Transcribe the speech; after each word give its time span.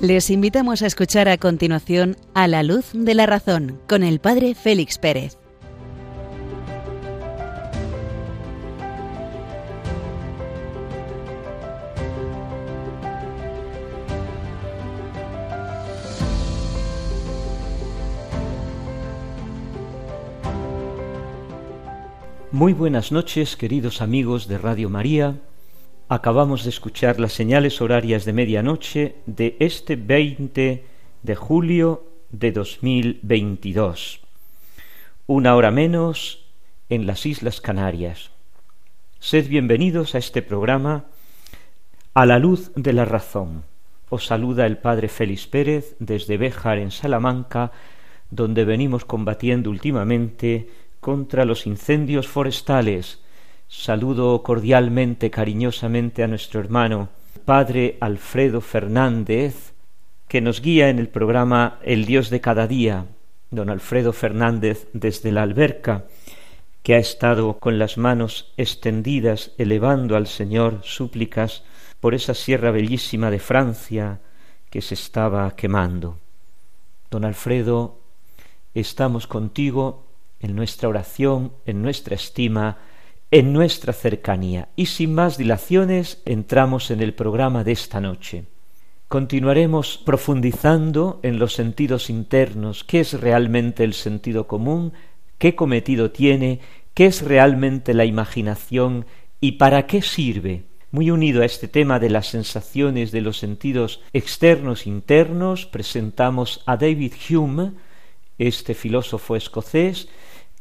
Les 0.00 0.30
invitamos 0.30 0.80
a 0.80 0.86
escuchar 0.86 1.28
a 1.28 1.36
continuación 1.36 2.16
A 2.32 2.48
la 2.48 2.62
luz 2.62 2.86
de 2.94 3.14
la 3.14 3.26
razón 3.26 3.82
con 3.86 4.02
el 4.02 4.18
Padre 4.18 4.54
Félix 4.54 4.96
Pérez. 4.96 5.36
Muy 22.50 22.72
buenas 22.72 23.12
noches, 23.12 23.54
queridos 23.54 24.00
amigos 24.00 24.48
de 24.48 24.56
Radio 24.56 24.88
María 24.88 25.36
Acabamos 26.12 26.64
de 26.64 26.70
escuchar 26.70 27.20
las 27.20 27.34
señales 27.34 27.80
horarias 27.80 28.24
de 28.24 28.32
medianoche 28.32 29.14
de 29.26 29.54
este 29.60 29.94
20 29.94 30.84
de 31.22 31.34
julio 31.36 32.04
de 32.30 32.50
2022. 32.50 34.18
Una 35.28 35.54
hora 35.54 35.70
menos 35.70 36.44
en 36.88 37.06
las 37.06 37.26
Islas 37.26 37.60
Canarias. 37.60 38.32
Sed 39.20 39.46
bienvenidos 39.48 40.16
a 40.16 40.18
este 40.18 40.42
programa 40.42 41.04
A 42.12 42.26
la 42.26 42.40
luz 42.40 42.72
de 42.74 42.92
la 42.92 43.04
razón. 43.04 43.62
Os 44.08 44.26
saluda 44.26 44.66
el 44.66 44.78
Padre 44.78 45.06
Félix 45.06 45.46
Pérez 45.46 45.94
desde 46.00 46.38
Béjar 46.38 46.78
en 46.78 46.90
Salamanca, 46.90 47.70
donde 48.32 48.64
venimos 48.64 49.04
combatiendo 49.04 49.70
últimamente 49.70 50.70
contra 50.98 51.44
los 51.44 51.68
incendios 51.68 52.26
forestales, 52.26 53.20
Saludo 53.72 54.42
cordialmente, 54.42 55.30
cariñosamente 55.30 56.24
a 56.24 56.26
nuestro 56.26 56.58
hermano 56.58 57.08
Padre 57.44 57.98
Alfredo 58.00 58.60
Fernández, 58.60 59.74
que 60.26 60.40
nos 60.40 60.60
guía 60.60 60.88
en 60.88 60.98
el 60.98 61.08
programa 61.08 61.78
El 61.84 62.04
Dios 62.04 62.30
de 62.30 62.40
cada 62.40 62.66
día, 62.66 63.06
don 63.52 63.70
Alfredo 63.70 64.12
Fernández 64.12 64.88
desde 64.92 65.30
la 65.30 65.42
alberca, 65.42 66.06
que 66.82 66.96
ha 66.96 66.98
estado 66.98 67.60
con 67.60 67.78
las 67.78 67.96
manos 67.96 68.52
extendidas 68.56 69.52
elevando 69.56 70.16
al 70.16 70.26
Señor 70.26 70.80
súplicas 70.82 71.62
por 72.00 72.14
esa 72.14 72.34
sierra 72.34 72.72
bellísima 72.72 73.30
de 73.30 73.38
Francia 73.38 74.18
que 74.68 74.82
se 74.82 74.94
estaba 74.94 75.48
quemando. 75.54 76.18
Don 77.08 77.24
Alfredo, 77.24 78.00
estamos 78.74 79.28
contigo 79.28 80.06
en 80.40 80.56
nuestra 80.56 80.88
oración, 80.88 81.52
en 81.66 81.82
nuestra 81.82 82.16
estima, 82.16 82.78
en 83.30 83.52
nuestra 83.52 83.92
cercanía. 83.92 84.68
Y 84.76 84.86
sin 84.86 85.14
más 85.14 85.38
dilaciones 85.38 86.22
entramos 86.24 86.90
en 86.90 87.00
el 87.00 87.14
programa 87.14 87.64
de 87.64 87.72
esta 87.72 88.00
noche. 88.00 88.44
Continuaremos 89.08 89.98
profundizando 89.98 91.18
en 91.22 91.38
los 91.38 91.54
sentidos 91.54 92.10
internos, 92.10 92.84
qué 92.84 93.00
es 93.00 93.20
realmente 93.20 93.82
el 93.82 93.94
sentido 93.94 94.46
común, 94.46 94.92
qué 95.38 95.56
cometido 95.56 96.10
tiene, 96.10 96.60
qué 96.94 97.06
es 97.06 97.22
realmente 97.22 97.94
la 97.94 98.04
imaginación 98.04 99.06
y 99.40 99.52
para 99.52 99.86
qué 99.86 100.02
sirve. 100.02 100.64
Muy 100.92 101.10
unido 101.10 101.42
a 101.42 101.44
este 101.44 101.68
tema 101.68 101.98
de 101.98 102.10
las 102.10 102.28
sensaciones 102.28 103.12
de 103.12 103.20
los 103.20 103.38
sentidos 103.38 104.00
externos 104.12 104.86
e 104.86 104.90
internos, 104.90 105.66
presentamos 105.66 106.62
a 106.66 106.76
David 106.76 107.12
Hume, 107.30 107.72
este 108.38 108.74
filósofo 108.74 109.36
escocés, 109.36 110.08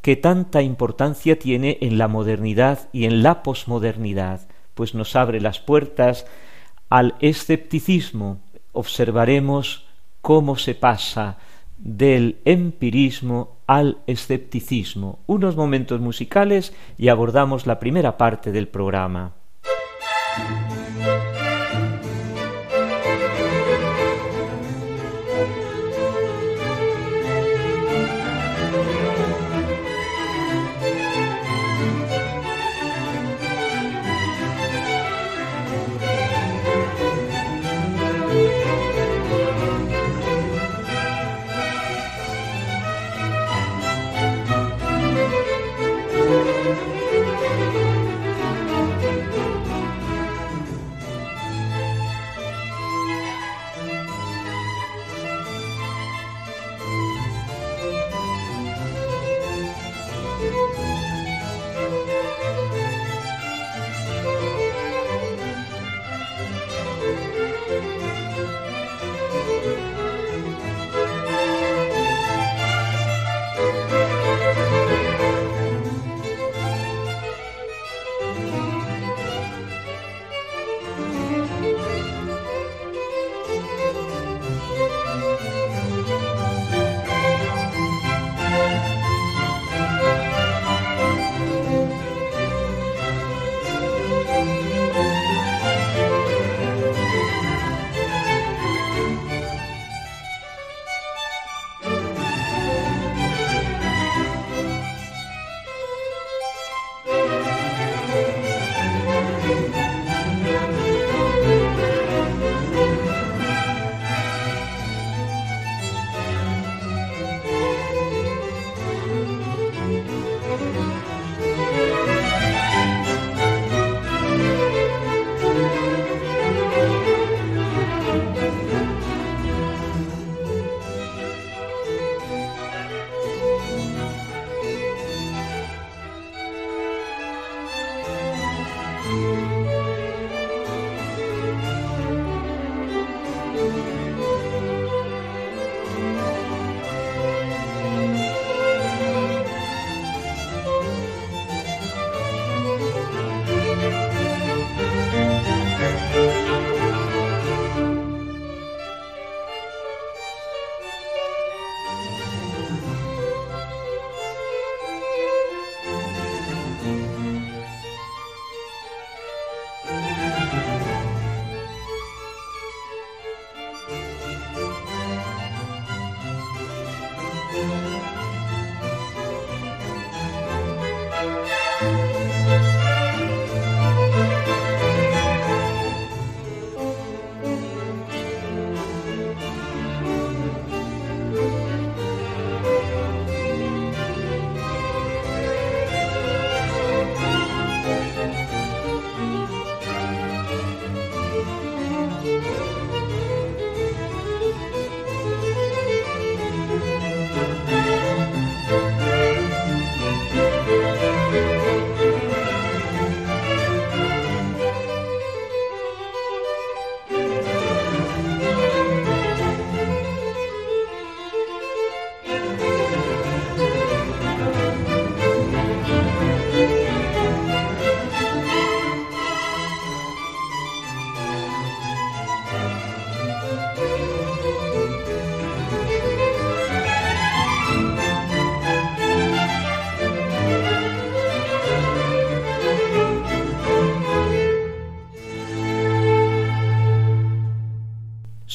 que 0.01 0.15
tanta 0.15 0.61
importancia 0.61 1.37
tiene 1.37 1.77
en 1.81 1.97
la 1.97 2.07
modernidad 2.07 2.89
y 2.93 3.05
en 3.05 3.23
la 3.23 3.43
posmodernidad, 3.43 4.47
pues 4.73 4.95
nos 4.95 5.15
abre 5.15 5.41
las 5.41 5.59
puertas 5.59 6.25
al 6.89 7.15
escepticismo. 7.19 8.39
Observaremos 8.71 9.85
cómo 10.21 10.57
se 10.57 10.75
pasa 10.75 11.37
del 11.77 12.39
empirismo 12.45 13.57
al 13.67 13.97
escepticismo. 14.07 15.19
Unos 15.27 15.55
momentos 15.55 16.01
musicales 16.01 16.73
y 16.97 17.09
abordamos 17.09 17.67
la 17.67 17.79
primera 17.79 18.17
parte 18.17 18.51
del 18.51 18.67
programa. 18.67 19.33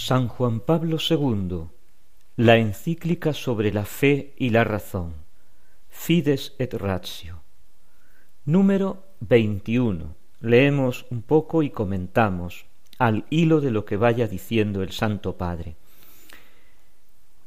San 0.06 0.28
Juan 0.28 0.60
Pablo 0.60 0.98
II, 1.00 1.62
la 2.36 2.58
encíclica 2.58 3.32
sobre 3.32 3.72
la 3.72 3.86
fe 3.86 4.34
y 4.36 4.50
la 4.50 4.62
razón, 4.62 5.14
Fides 5.88 6.54
et 6.58 6.74
Ratio, 6.74 7.40
número 8.44 9.06
21. 9.20 10.14
Leemos 10.40 11.06
un 11.08 11.22
poco 11.22 11.62
y 11.62 11.70
comentamos 11.70 12.66
al 12.98 13.24
hilo 13.30 13.62
de 13.62 13.70
lo 13.70 13.86
que 13.86 13.96
vaya 13.96 14.28
diciendo 14.28 14.82
el 14.82 14.90
Santo 14.90 15.38
Padre. 15.38 15.76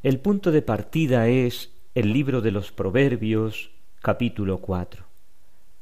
El 0.02 0.20
punto 0.20 0.52
de 0.52 0.64
partida 0.64 1.28
es 1.28 1.72
el 1.94 2.12
libro 2.12 2.42
de 2.42 2.50
los 2.50 2.72
Proverbios, 2.72 3.70
capítulo 4.02 4.58
4. 4.62 5.06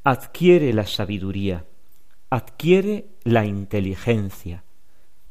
Adquiere 0.04 0.74
la 0.74 0.84
sabiduría, 0.84 1.64
adquiere 2.28 3.06
la 3.24 3.46
inteligencia, 3.46 4.62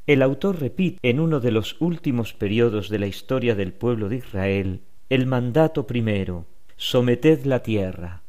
el 0.08 0.22
autor 0.22 0.60
repite 0.60 1.00
en 1.02 1.20
uno 1.20 1.40
de 1.40 1.52
los 1.52 1.82
últimos 1.82 2.34
periodos 2.34 2.90
de 2.90 3.00
la 3.00 3.08
historia 3.08 3.56
del 3.56 3.74
pueblo 3.74 4.08
de 4.08 4.18
Israel 4.18 4.82
el 5.10 5.26
mandato 5.26 5.88
primero, 5.88 6.46
someted 6.78 7.46
la 7.46 7.62
tierra, 7.64 8.24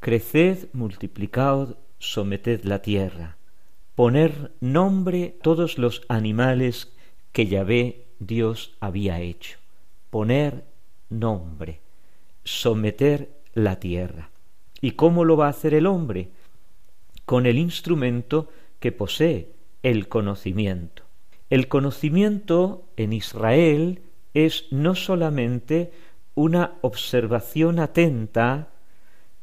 creced, 0.00 0.68
multiplicaod, 0.72 1.76
someted 1.98 2.64
la 2.64 2.80
tierra, 2.82 3.36
poner 3.94 4.52
nombre 4.60 5.36
todos 5.42 5.78
los 5.78 6.02
animales 6.08 6.92
que 7.32 7.46
Yahvé 7.46 8.06
Dios 8.18 8.76
había 8.80 9.20
hecho, 9.20 9.58
poner 10.10 10.64
nombre, 11.08 11.80
someter 12.44 13.30
la 13.54 13.80
tierra. 13.80 14.30
¿Y 14.80 14.92
cómo 14.92 15.24
lo 15.24 15.36
va 15.36 15.46
a 15.46 15.50
hacer 15.50 15.72
el 15.72 15.86
hombre? 15.86 16.30
Con 17.24 17.46
el 17.46 17.58
instrumento 17.58 18.48
que 18.78 18.92
posee, 18.92 19.52
el 19.82 20.08
conocimiento. 20.08 21.05
El 21.48 21.68
conocimiento 21.68 22.88
en 22.96 23.12
Israel 23.12 24.02
es 24.34 24.66
no 24.70 24.94
solamente 24.94 25.92
una 26.34 26.74
observación 26.80 27.78
atenta 27.78 28.70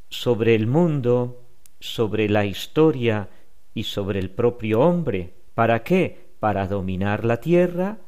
sobre 0.09 0.53
el 0.53 0.67
mundo, 0.67 1.43
sobre 1.79 2.29
la 2.29 2.45
historia 2.45 3.29
y 3.73 3.83
sobre 3.83 4.19
el 4.19 4.29
propio 4.29 4.81
hombre. 4.81 5.33
¿Para 5.55 5.83
qué? 5.83 6.33
Para 6.39 6.67
dominar 6.67 7.23
la 7.23 7.37
tierra, 7.37 7.99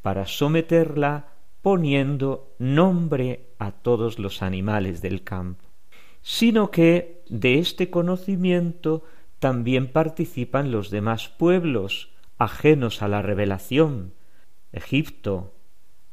para 0.00 0.26
someterla, 0.26 1.28
poniendo 1.60 2.54
nombre 2.58 3.46
a 3.58 3.72
todos 3.72 4.18
los 4.18 4.42
animales 4.42 5.00
del 5.00 5.22
campo, 5.22 5.64
sino 6.22 6.70
que 6.70 7.22
de 7.28 7.58
este 7.58 7.88
conocimiento 7.88 9.02
también 9.38 9.90
participan 9.90 10.70
los 10.70 10.90
demás 10.90 11.28
pueblos, 11.28 12.13
ajenos 12.38 13.02
a 13.02 13.08
la 13.08 13.22
revelación, 13.22 14.14
Egipto, 14.72 15.54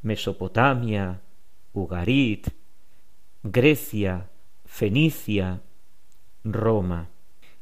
Mesopotamia, 0.02 1.22
Ugarit, 1.74 2.50
Grecia, 3.44 4.30
Fenicia, 4.66 5.62
Roma. 6.44 7.10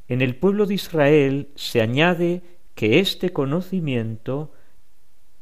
En 0.08 0.22
el 0.22 0.36
pueblo 0.36 0.66
de 0.66 0.74
Israel 0.74 1.48
se 1.54 1.80
añade 1.80 2.42
que 2.74 2.98
este 2.98 3.32
conocimiento 3.32 4.52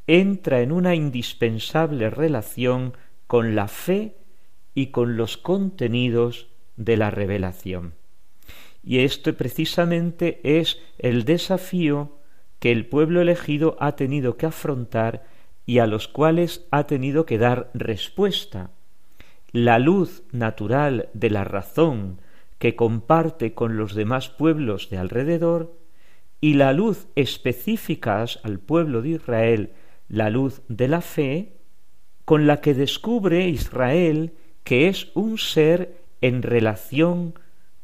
entra 0.06 0.60
en 0.60 0.72
una 0.72 0.94
indispensable 0.94 2.10
relación 2.10 2.96
con 3.26 3.54
la 3.54 3.68
fe 3.68 4.16
y 4.74 4.88
con 4.88 5.16
los 5.16 5.36
contenidos 5.36 6.48
de 6.76 6.96
la 6.96 7.10
revelación. 7.10 7.94
Y 8.82 9.00
esto 9.00 9.34
precisamente 9.34 10.40
es 10.42 10.78
el 10.98 11.24
desafío 11.24 12.17
que 12.58 12.72
el 12.72 12.86
pueblo 12.86 13.20
elegido 13.20 13.76
ha 13.80 13.92
tenido 13.92 14.36
que 14.36 14.46
afrontar 14.46 15.24
y 15.66 15.78
a 15.78 15.86
los 15.86 16.08
cuales 16.08 16.66
ha 16.70 16.86
tenido 16.86 17.26
que 17.26 17.38
dar 17.38 17.70
respuesta. 17.74 18.70
La 19.52 19.78
luz 19.78 20.22
natural 20.32 21.08
de 21.14 21.30
la 21.30 21.44
razón 21.44 22.20
que 22.58 22.74
comparte 22.74 23.54
con 23.54 23.76
los 23.76 23.94
demás 23.94 24.28
pueblos 24.28 24.90
de 24.90 24.98
alrededor 24.98 25.78
y 26.40 26.54
la 26.54 26.72
luz 26.72 27.06
específica 27.16 28.24
al 28.42 28.58
pueblo 28.58 29.02
de 29.02 29.10
Israel, 29.10 29.72
la 30.08 30.30
luz 30.30 30.62
de 30.68 30.88
la 30.88 31.00
fe, 31.00 31.56
con 32.24 32.46
la 32.46 32.60
que 32.60 32.74
descubre 32.74 33.48
Israel 33.48 34.34
que 34.64 34.88
es 34.88 35.10
un 35.14 35.38
ser 35.38 36.02
en 36.20 36.42
relación 36.42 37.34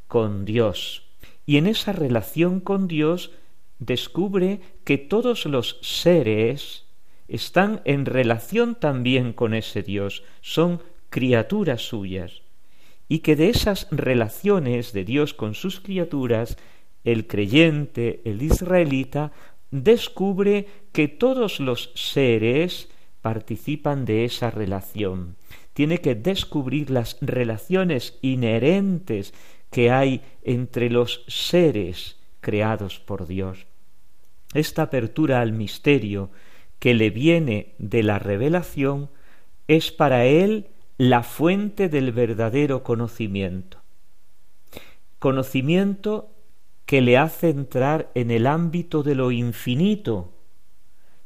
con 0.07 0.45
Dios. 0.45 1.09
Y 1.47 1.57
en 1.57 1.67
esa 1.67 1.93
relación 1.93 2.61
con 2.61 2.89
Dios 2.89 3.33
descubre 3.79 4.61
que 4.85 4.99
todos 4.99 5.47
los 5.47 5.79
seres 5.83 6.85
están 7.29 7.81
en 7.85 8.07
relación 8.07 8.75
también 8.75 9.33
con 9.33 9.55
ese 9.55 9.83
Dios, 9.83 10.23
son 10.41 10.83
criaturas 11.11 11.83
suyas, 11.83 12.43
y 13.09 13.21
que 13.21 13.37
de 13.37 13.49
esas 13.49 13.89
relaciones 13.91 14.93
de 14.93 15.05
Dios 15.05 15.35
con 15.35 15.55
sus 15.55 15.81
criaturas, 15.81 16.57
el 17.05 17.27
creyente, 17.27 18.21
el 18.25 18.43
israelita, 18.43 19.33
descubre 19.71 20.67
que 20.93 21.09
todos 21.09 21.61
los 21.61 21.91
seres 21.95 22.89
participan 23.23 24.05
de 24.05 24.25
esa 24.25 24.51
relación. 24.51 25.37
Tiene 25.73 25.99
que 25.99 26.15
descubrir 26.15 26.91
las 26.91 27.17
relaciones 27.21 28.19
inherentes 28.23 29.35
que 29.71 29.91
hay 29.91 30.23
entre 30.45 30.89
los 30.89 31.25
seres 31.27 32.17
creados 32.45 33.01
por 33.01 33.27
Dios. 33.27 33.67
Esta 34.53 34.83
apertura 34.83 35.41
al 35.41 35.53
misterio 35.53 36.31
que 36.79 36.95
le 36.95 37.11
viene 37.11 37.75
de 37.79 38.05
la 38.05 38.21
revelación 38.21 39.09
es 39.67 39.91
para 39.91 40.27
él 40.27 40.69
la 40.99 41.23
fuente 41.23 41.89
del 41.89 42.13
verdadero 42.13 42.85
conocimiento. 42.85 43.79
Conocimiento 45.19 46.31
que 46.85 47.01
le 47.01 47.17
hace 47.17 47.49
entrar 47.49 48.11
en 48.15 48.31
el 48.31 48.47
ámbito 48.47 49.03
de 49.03 49.15
lo 49.15 49.33
infinito, 49.33 50.35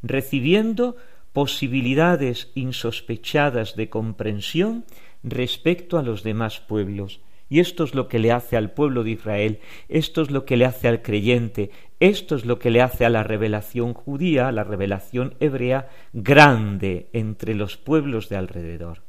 recibiendo 0.03 0.97
posibilidades 1.33 2.51
insospechadas 2.55 3.75
de 3.75 3.91
comprensión 3.91 4.85
respecto 5.25 5.99
a 5.99 6.03
los 6.03 6.23
demás 6.23 6.61
pueblos, 6.61 7.21
y 7.49 7.61
esto 7.61 7.85
es 7.85 7.95
lo 7.95 8.09
que 8.09 8.19
le 8.19 8.33
hace 8.33 8.57
al 8.57 8.73
pueblo 8.73 9.05
de 9.05 9.11
Israel, 9.11 9.61
esto 9.89 10.23
es 10.23 10.31
lo 10.31 10.45
que 10.45 10.57
le 10.57 10.65
hace 10.65 10.89
al 10.89 11.03
creyente, 11.03 11.71
esto 12.01 12.37
es 12.37 12.45
lo 12.45 12.59
que 12.59 12.71
le 12.71 12.83
hace 12.83 13.05
a 13.05 13.11
la 13.11 13.23
revelación 13.23 13.95
judía, 13.95 14.49
a 14.49 14.53
la 14.53 14.65
revelación 14.65 15.35
hebrea, 15.41 15.89
grande 16.13 17.09
entre 17.13 17.55
los 17.55 17.77
pueblos 17.77 18.29
de 18.29 18.37
alrededor. 18.37 19.03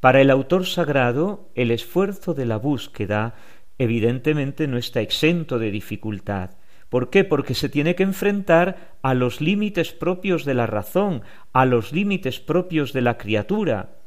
Para 0.00 0.20
el 0.20 0.30
autor 0.30 0.64
sagrado, 0.66 1.50
el 1.54 1.70
esfuerzo 1.70 2.32
de 2.32 2.46
la 2.46 2.56
búsqueda 2.56 3.34
evidentemente 3.78 4.66
no 4.66 4.78
está 4.78 5.00
exento 5.00 5.58
de 5.58 5.70
dificultad. 5.70 6.50
¿Por 6.88 7.10
qué? 7.10 7.24
Porque 7.24 7.54
se 7.54 7.68
tiene 7.68 7.94
que 7.94 8.02
enfrentar 8.02 8.96
a 9.02 9.14
los 9.14 9.40
límites 9.40 9.92
propios 9.92 10.44
de 10.44 10.54
la 10.54 10.66
razón, 10.66 11.22
a 11.52 11.64
los 11.64 11.92
límites 11.92 12.40
propios 12.40 12.92
de 12.92 13.00
la 13.00 13.16
criatura, 13.16 13.99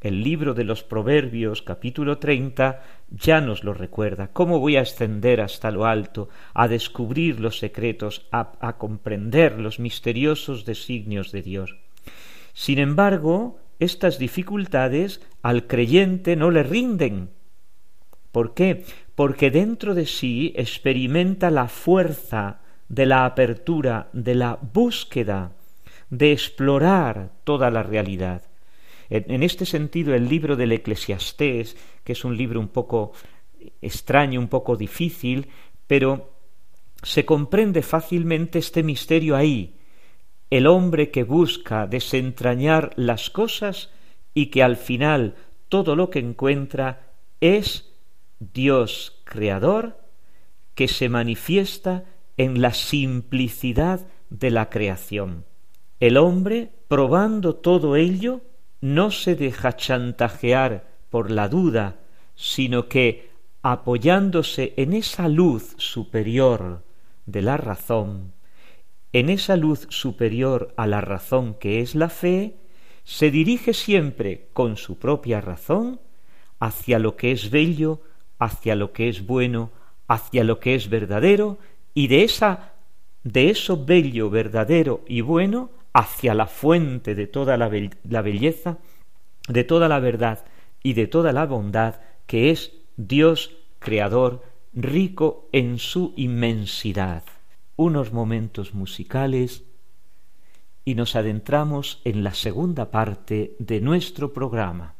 el 0.00 0.22
libro 0.22 0.54
de 0.54 0.64
los 0.64 0.82
Proverbios, 0.82 1.62
capítulo 1.62 2.18
treinta, 2.18 2.82
ya 3.10 3.40
nos 3.40 3.64
lo 3.64 3.74
recuerda. 3.74 4.28
¿Cómo 4.32 4.60
voy 4.60 4.76
a 4.76 4.82
ascender 4.82 5.40
hasta 5.40 5.70
lo 5.70 5.86
alto, 5.86 6.28
a 6.54 6.68
descubrir 6.68 7.40
los 7.40 7.58
secretos, 7.58 8.26
a, 8.30 8.52
a 8.60 8.76
comprender 8.76 9.58
los 9.58 9.80
misteriosos 9.80 10.64
designios 10.64 11.32
de 11.32 11.42
Dios? 11.42 11.76
Sin 12.52 12.78
embargo, 12.78 13.58
estas 13.78 14.18
dificultades 14.18 15.20
al 15.42 15.66
creyente 15.66 16.36
no 16.36 16.50
le 16.50 16.62
rinden. 16.62 17.30
¿Por 18.32 18.54
qué? 18.54 18.84
Porque 19.14 19.50
dentro 19.50 19.94
de 19.94 20.06
sí 20.06 20.52
experimenta 20.56 21.50
la 21.50 21.68
fuerza 21.68 22.60
de 22.88 23.06
la 23.06 23.24
apertura, 23.24 24.08
de 24.12 24.34
la 24.34 24.58
búsqueda, 24.60 25.52
de 26.10 26.32
explorar 26.32 27.32
toda 27.44 27.70
la 27.70 27.82
realidad. 27.82 28.42
En, 29.08 29.42
este 29.42 29.66
sentido, 29.66 30.14
el 30.14 30.28
libro 30.28 30.56
del 30.56 30.72
Eclesiastés, 30.72 31.76
que 32.02 32.12
es 32.12 32.24
un 32.24 32.36
libro 32.36 32.58
un 32.58 32.68
poco 32.68 33.12
extraño, 33.80 34.40
un 34.40 34.48
poco 34.48 34.76
difícil, 34.76 35.48
pero 35.86 36.32
se 37.02 37.24
comprende 37.24 37.82
fácilmente 37.82 38.58
este 38.58 38.82
misterio 38.82 39.36
ahí, 39.36 39.76
el 40.50 40.66
hombre 40.66 41.10
que 41.10 41.24
busca 41.24 41.86
desentrañar 41.86 42.92
las 42.96 43.30
cosas 43.30 43.90
y 44.34 44.46
que 44.46 44.62
al 44.62 44.76
final 44.76 45.34
todo 45.68 45.96
lo 45.96 46.10
que 46.10 46.18
encuentra 46.18 47.12
es 47.40 47.92
Dios 48.38 49.20
creador 49.24 49.98
que 50.74 50.88
se 50.88 51.08
manifiesta 51.08 52.04
en 52.36 52.60
la 52.60 52.74
simplicidad 52.74 54.06
de 54.30 54.50
la 54.50 54.68
creación. 54.68 55.44
El 56.00 56.16
hombre, 56.18 56.70
probando 56.88 57.56
todo 57.56 57.96
ello, 57.96 58.42
no 58.94 59.10
se 59.10 59.34
deja 59.34 59.74
chantajear 59.74 60.86
por 61.10 61.32
la 61.32 61.48
duda, 61.48 61.96
sino 62.36 62.88
que, 62.88 63.30
apoyándose 63.62 64.74
en 64.76 64.92
esa 64.92 65.28
luz 65.28 65.74
superior 65.76 66.84
de 67.24 67.42
la 67.42 67.56
razón, 67.56 68.32
en 69.12 69.28
esa 69.28 69.56
luz 69.56 69.88
superior 69.90 70.72
a 70.76 70.86
la 70.86 71.00
razón 71.00 71.54
que 71.54 71.80
es 71.80 71.96
la 71.96 72.08
fe, 72.08 72.58
se 73.02 73.32
dirige 73.32 73.74
siempre 73.74 74.50
con 74.52 74.76
su 74.76 74.98
propia 75.00 75.40
razón 75.40 76.00
hacia 76.60 77.00
lo 77.00 77.16
que 77.16 77.32
es 77.32 77.50
bello, 77.50 78.02
hacia 78.38 78.76
lo 78.76 78.92
que 78.92 79.08
es 79.08 79.26
bueno, 79.26 79.72
hacia 80.06 80.44
lo 80.44 80.60
que 80.60 80.76
es 80.76 80.88
verdadero, 80.88 81.58
y 81.92 82.06
de 82.06 82.22
esa 82.22 82.74
de 83.24 83.50
eso 83.50 83.84
bello, 83.84 84.30
verdadero 84.30 85.02
y 85.08 85.22
bueno 85.22 85.70
hacia 85.96 86.34
la 86.34 86.46
fuente 86.46 87.14
de 87.14 87.26
toda 87.26 87.56
la, 87.56 87.70
la 88.04 88.20
belleza, 88.20 88.76
de 89.48 89.64
toda 89.64 89.88
la 89.88 89.98
verdad 89.98 90.44
y 90.82 90.92
de 90.92 91.06
toda 91.06 91.32
la 91.32 91.46
bondad 91.46 92.00
que 92.26 92.50
es 92.50 92.72
Dios 92.98 93.56
creador, 93.78 94.42
rico 94.74 95.48
en 95.52 95.78
su 95.78 96.12
inmensidad. 96.16 97.24
Unos 97.76 98.12
momentos 98.12 98.74
musicales 98.74 99.64
y 100.84 100.96
nos 100.96 101.16
adentramos 101.16 102.02
en 102.04 102.24
la 102.24 102.34
segunda 102.34 102.90
parte 102.90 103.56
de 103.58 103.80
nuestro 103.80 104.34
programa. 104.34 104.95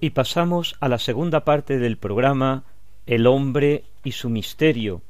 Y 0.00 0.10
pasamos 0.10 0.76
a 0.80 0.88
la 0.88 0.98
segunda 0.98 1.44
parte 1.44 1.78
del 1.78 1.98
programa 1.98 2.64
El 3.06 3.26
hombre 3.26 3.84
y 4.02 4.12
su 4.12 4.30
misterio, 4.30 5.02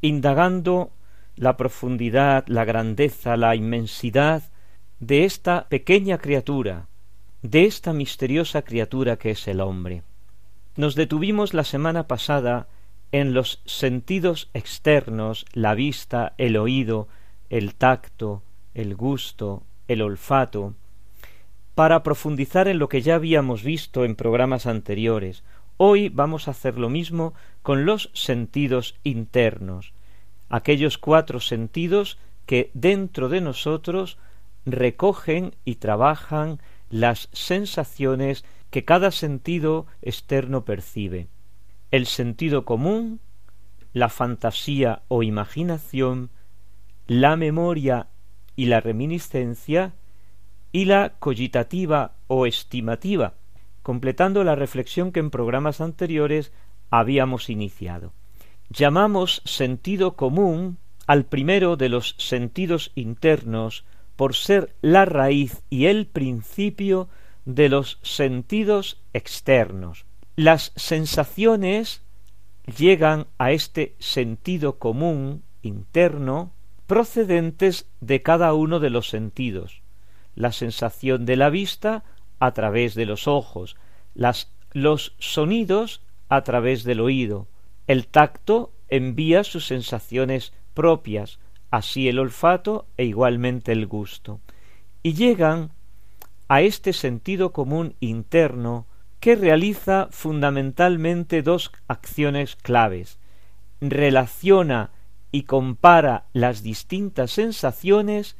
indagando 0.00 0.90
la 1.36 1.56
profundidad, 1.56 2.44
la 2.46 2.64
grandeza, 2.64 3.36
la 3.36 3.54
inmensidad 3.54 4.42
de 5.00 5.24
esta 5.24 5.68
pequeña 5.68 6.18
criatura, 6.18 6.86
de 7.42 7.64
esta 7.66 7.92
misteriosa 7.92 8.62
criatura 8.62 9.16
que 9.16 9.30
es 9.30 9.46
el 9.48 9.60
hombre. 9.60 10.02
Nos 10.76 10.94
detuvimos 10.94 11.54
la 11.54 11.64
semana 11.64 12.06
pasada 12.06 12.68
en 13.12 13.34
los 13.34 13.60
sentidos 13.64 14.50
externos, 14.54 15.46
la 15.52 15.74
vista, 15.74 16.34
el 16.38 16.56
oído, 16.56 17.08
el 17.50 17.74
tacto, 17.74 18.42
el 18.74 18.94
gusto, 18.96 19.62
el 19.88 20.02
olfato, 20.02 20.74
para 21.78 22.02
profundizar 22.02 22.66
en 22.66 22.80
lo 22.80 22.88
que 22.88 23.02
ya 23.02 23.14
habíamos 23.14 23.62
visto 23.62 24.04
en 24.04 24.16
programas 24.16 24.66
anteriores. 24.66 25.44
Hoy 25.76 26.08
vamos 26.08 26.48
a 26.48 26.50
hacer 26.50 26.76
lo 26.76 26.88
mismo 26.88 27.34
con 27.62 27.86
los 27.86 28.10
sentidos 28.14 28.96
internos, 29.04 29.92
aquellos 30.48 30.98
cuatro 30.98 31.38
sentidos 31.38 32.18
que 32.46 32.72
dentro 32.74 33.28
de 33.28 33.40
nosotros 33.40 34.18
recogen 34.66 35.54
y 35.64 35.76
trabajan 35.76 36.58
las 36.90 37.28
sensaciones 37.32 38.44
que 38.70 38.84
cada 38.84 39.12
sentido 39.12 39.86
externo 40.02 40.64
percibe. 40.64 41.28
El 41.92 42.06
sentido 42.06 42.64
común, 42.64 43.20
la 43.92 44.08
fantasía 44.08 45.02
o 45.06 45.22
imaginación, 45.22 46.30
la 47.06 47.36
memoria 47.36 48.08
y 48.56 48.64
la 48.64 48.80
reminiscencia, 48.80 49.92
y 50.72 50.84
la 50.84 51.14
cogitativa 51.18 52.12
o 52.26 52.46
estimativa, 52.46 53.34
completando 53.82 54.44
la 54.44 54.54
reflexión 54.54 55.12
que 55.12 55.20
en 55.20 55.30
programas 55.30 55.80
anteriores 55.80 56.52
habíamos 56.90 57.50
iniciado. 57.50 58.12
Llamamos 58.70 59.42
sentido 59.44 60.14
común 60.14 60.78
al 61.06 61.24
primero 61.24 61.76
de 61.76 61.88
los 61.88 62.14
sentidos 62.18 62.92
internos 62.94 63.84
por 64.14 64.34
ser 64.34 64.74
la 64.82 65.04
raíz 65.04 65.62
y 65.70 65.86
el 65.86 66.06
principio 66.06 67.08
de 67.46 67.70
los 67.70 67.98
sentidos 68.02 69.00
externos. 69.14 70.04
Las 70.36 70.72
sensaciones 70.76 72.02
llegan 72.76 73.26
a 73.38 73.52
este 73.52 73.94
sentido 73.98 74.78
común 74.78 75.42
interno 75.62 76.52
procedentes 76.86 77.86
de 78.00 78.22
cada 78.22 78.52
uno 78.52 78.80
de 78.80 78.90
los 78.90 79.08
sentidos. 79.08 79.82
La 80.38 80.52
sensación 80.52 81.26
de 81.26 81.34
la 81.34 81.50
vista 81.50 82.04
a 82.38 82.52
través 82.52 82.94
de 82.94 83.06
los 83.06 83.26
ojos, 83.26 83.76
los 84.14 85.14
sonidos 85.18 86.00
a 86.28 86.42
través 86.42 86.84
del 86.84 87.00
oído. 87.00 87.48
El 87.88 88.06
tacto 88.06 88.70
envía 88.88 89.42
sus 89.42 89.66
sensaciones 89.66 90.52
propias, 90.74 91.40
así 91.72 92.08
el 92.08 92.20
olfato 92.20 92.86
e 92.96 93.04
igualmente 93.04 93.72
el 93.72 93.88
gusto. 93.88 94.38
Y 95.02 95.14
llegan 95.14 95.72
a 96.46 96.62
este 96.62 96.92
sentido 96.92 97.50
común 97.50 97.96
interno 97.98 98.86
que 99.18 99.34
realiza 99.34 100.06
fundamentalmente 100.12 101.42
dos 101.42 101.72
acciones 101.88 102.54
claves. 102.54 103.18
Relaciona 103.80 104.92
y 105.32 105.42
compara 105.42 106.26
las 106.32 106.62
distintas 106.62 107.32
sensaciones 107.32 108.36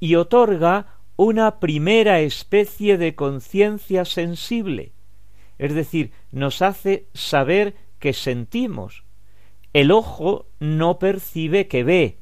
y 0.00 0.16
otorga 0.16 0.95
una 1.16 1.58
primera 1.60 2.20
especie 2.20 2.98
de 2.98 3.14
conciencia 3.14 4.04
sensible, 4.04 4.92
es 5.58 5.74
decir, 5.74 6.12
nos 6.30 6.62
hace 6.62 7.06
saber 7.14 7.74
que 7.98 8.12
sentimos. 8.12 9.04
El 9.72 9.90
ojo 9.90 10.46
no 10.60 10.98
percibe 10.98 11.68
que 11.68 11.84
ve, 11.84 12.18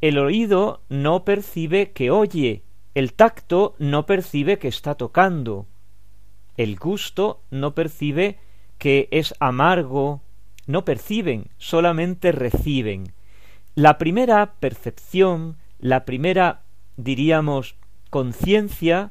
el 0.00 0.18
oído 0.18 0.82
no 0.88 1.24
percibe 1.24 1.92
que 1.92 2.10
oye, 2.10 2.62
el 2.94 3.12
tacto 3.14 3.74
no 3.78 4.06
percibe 4.06 4.58
que 4.58 4.68
está 4.68 4.94
tocando, 4.94 5.66
el 6.56 6.76
gusto 6.76 7.42
no 7.50 7.74
percibe 7.74 8.38
que 8.78 9.08
es 9.10 9.34
amargo, 9.40 10.22
no 10.66 10.84
perciben, 10.84 11.48
solamente 11.58 12.32
reciben. 12.32 13.12
La 13.74 13.98
primera 13.98 14.54
percepción, 14.58 15.56
la 15.78 16.04
primera, 16.04 16.62
diríamos, 16.96 17.76
conciencia, 18.10 19.10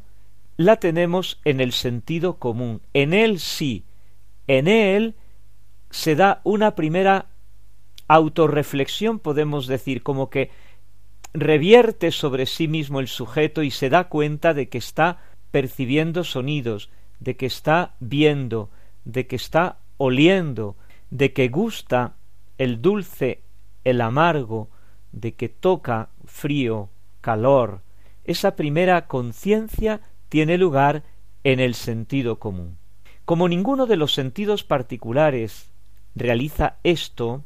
la 0.57 0.77
tenemos 0.77 1.39
en 1.43 1.59
el 1.59 1.71
sentido 1.71 2.37
común. 2.37 2.81
En 2.93 3.13
él 3.13 3.39
sí, 3.39 3.83
en 4.47 4.67
él 4.67 5.15
se 5.89 6.15
da 6.15 6.41
una 6.43 6.75
primera 6.75 7.27
autorreflexión, 8.07 9.19
podemos 9.19 9.67
decir, 9.67 10.03
como 10.03 10.29
que 10.29 10.51
revierte 11.33 12.11
sobre 12.11 12.45
sí 12.45 12.67
mismo 12.67 12.99
el 12.99 13.07
sujeto 13.07 13.63
y 13.63 13.71
se 13.71 13.89
da 13.89 14.05
cuenta 14.05 14.53
de 14.53 14.69
que 14.69 14.77
está 14.77 15.19
percibiendo 15.51 16.23
sonidos, 16.23 16.89
de 17.19 17.35
que 17.35 17.45
está 17.45 17.95
viendo, 17.99 18.69
de 19.03 19.27
que 19.27 19.35
está 19.35 19.77
oliendo, 19.97 20.75
de 21.09 21.33
que 21.33 21.47
gusta 21.49 22.15
el 22.57 22.81
dulce, 22.81 23.41
el 23.83 24.01
amargo, 24.01 24.69
de 25.11 25.33
que 25.33 25.49
toca 25.49 26.09
frío, 26.25 26.89
calor. 27.21 27.81
Esa 28.25 28.55
primera 28.55 29.07
conciencia 29.07 30.01
tiene 30.29 30.57
lugar 30.57 31.03
en 31.43 31.59
el 31.59 31.75
sentido 31.75 32.39
común. 32.39 32.77
Como 33.23 33.47
ninguno 33.47 33.85
de 33.85 33.97
los 33.97 34.13
sentidos 34.13 34.63
particulares 34.63 35.71
realiza 36.15 36.77
esto, 36.83 37.43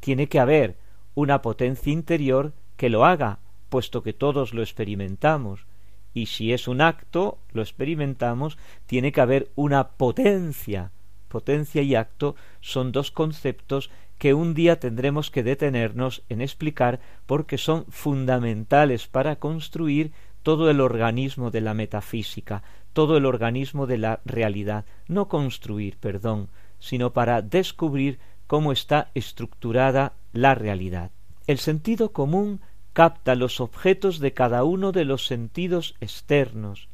tiene 0.00 0.28
que 0.28 0.38
haber 0.38 0.76
una 1.14 1.40
potencia 1.40 1.92
interior 1.92 2.52
que 2.76 2.90
lo 2.90 3.04
haga, 3.06 3.38
puesto 3.70 4.02
que 4.02 4.12
todos 4.12 4.52
lo 4.52 4.62
experimentamos, 4.62 5.66
y 6.12 6.26
si 6.26 6.52
es 6.52 6.68
un 6.68 6.80
acto, 6.80 7.38
lo 7.52 7.62
experimentamos, 7.62 8.58
tiene 8.86 9.12
que 9.12 9.20
haber 9.20 9.50
una 9.54 9.88
potencia. 9.88 10.92
Potencia 11.36 11.82
y 11.82 11.94
acto 11.94 12.34
son 12.62 12.92
dos 12.92 13.10
conceptos 13.10 13.90
que 14.16 14.32
un 14.32 14.54
día 14.54 14.80
tendremos 14.80 15.30
que 15.30 15.42
detenernos 15.42 16.22
en 16.30 16.40
explicar 16.40 16.98
porque 17.26 17.58
son 17.58 17.84
fundamentales 17.90 19.06
para 19.06 19.36
construir 19.36 20.12
todo 20.42 20.70
el 20.70 20.80
organismo 20.80 21.50
de 21.50 21.60
la 21.60 21.74
metafísica, 21.74 22.62
todo 22.94 23.18
el 23.18 23.26
organismo 23.26 23.86
de 23.86 23.98
la 23.98 24.20
realidad, 24.24 24.86
no 25.08 25.28
construir, 25.28 25.98
perdón, 25.98 26.48
sino 26.78 27.12
para 27.12 27.42
descubrir 27.42 28.18
cómo 28.46 28.72
está 28.72 29.10
estructurada 29.12 30.14
la 30.32 30.54
realidad. 30.54 31.10
El 31.46 31.58
sentido 31.58 32.12
común 32.12 32.62
capta 32.94 33.34
los 33.34 33.60
objetos 33.60 34.20
de 34.20 34.32
cada 34.32 34.64
uno 34.64 34.90
de 34.90 35.04
los 35.04 35.26
sentidos 35.26 35.96
externos, 36.00 36.88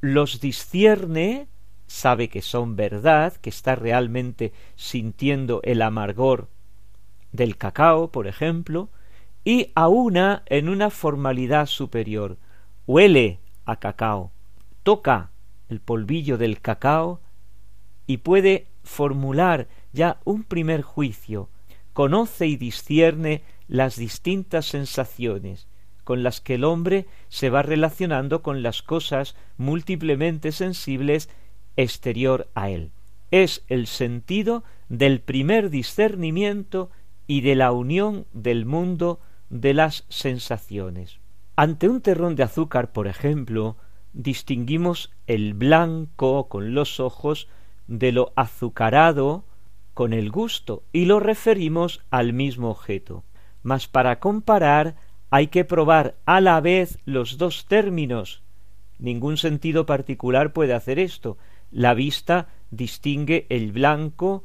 los 0.00 0.40
discierne, 0.40 1.46
sabe 1.90 2.28
que 2.28 2.40
son 2.40 2.76
verdad, 2.76 3.32
que 3.38 3.50
está 3.50 3.74
realmente 3.74 4.52
sintiendo 4.76 5.60
el 5.64 5.82
amargor 5.82 6.46
del 7.32 7.56
cacao, 7.56 8.12
por 8.12 8.28
ejemplo, 8.28 8.90
y 9.44 9.72
aúna 9.74 10.44
en 10.46 10.68
una 10.68 10.90
formalidad 10.90 11.66
superior, 11.66 12.36
huele 12.86 13.40
a 13.64 13.80
cacao, 13.80 14.30
toca 14.84 15.30
el 15.68 15.80
polvillo 15.80 16.38
del 16.38 16.60
cacao 16.60 17.20
y 18.06 18.18
puede 18.18 18.68
formular 18.84 19.66
ya 19.92 20.20
un 20.24 20.44
primer 20.44 20.82
juicio, 20.82 21.48
conoce 21.92 22.46
y 22.46 22.56
discierne 22.56 23.42
las 23.66 23.96
distintas 23.96 24.66
sensaciones 24.66 25.66
con 26.04 26.22
las 26.22 26.40
que 26.40 26.54
el 26.54 26.62
hombre 26.62 27.08
se 27.28 27.50
va 27.50 27.62
relacionando 27.62 28.42
con 28.42 28.62
las 28.62 28.80
cosas 28.80 29.34
múltiplemente 29.58 30.52
sensibles 30.52 31.28
exterior 31.76 32.48
a 32.54 32.70
él. 32.70 32.92
Es 33.30 33.64
el 33.68 33.86
sentido 33.86 34.64
del 34.88 35.20
primer 35.20 35.70
discernimiento 35.70 36.90
y 37.26 37.42
de 37.42 37.54
la 37.54 37.72
unión 37.72 38.26
del 38.32 38.66
mundo 38.66 39.20
de 39.50 39.74
las 39.74 40.04
sensaciones. 40.08 41.20
Ante 41.56 41.88
un 41.88 42.00
terrón 42.00 42.36
de 42.36 42.42
azúcar, 42.42 42.92
por 42.92 43.06
ejemplo, 43.06 43.76
distinguimos 44.12 45.12
el 45.26 45.54
blanco 45.54 46.48
con 46.48 46.74
los 46.74 46.98
ojos 47.00 47.48
de 47.86 48.12
lo 48.12 48.32
azucarado 48.36 49.44
con 49.94 50.12
el 50.12 50.30
gusto 50.30 50.84
y 50.92 51.04
lo 51.04 51.20
referimos 51.20 52.00
al 52.10 52.32
mismo 52.32 52.70
objeto 52.70 53.24
mas 53.62 53.88
para 53.88 54.20
comparar 54.20 54.96
hay 55.30 55.48
que 55.48 55.64
probar 55.64 56.16
a 56.26 56.40
la 56.40 56.60
vez 56.60 56.98
los 57.04 57.38
dos 57.38 57.66
términos. 57.66 58.42
Ningún 58.98 59.36
sentido 59.36 59.86
particular 59.86 60.52
puede 60.52 60.74
hacer 60.74 60.98
esto. 60.98 61.38
La 61.70 61.94
vista 61.94 62.48
distingue 62.70 63.46
el 63.48 63.72
blanco 63.72 64.44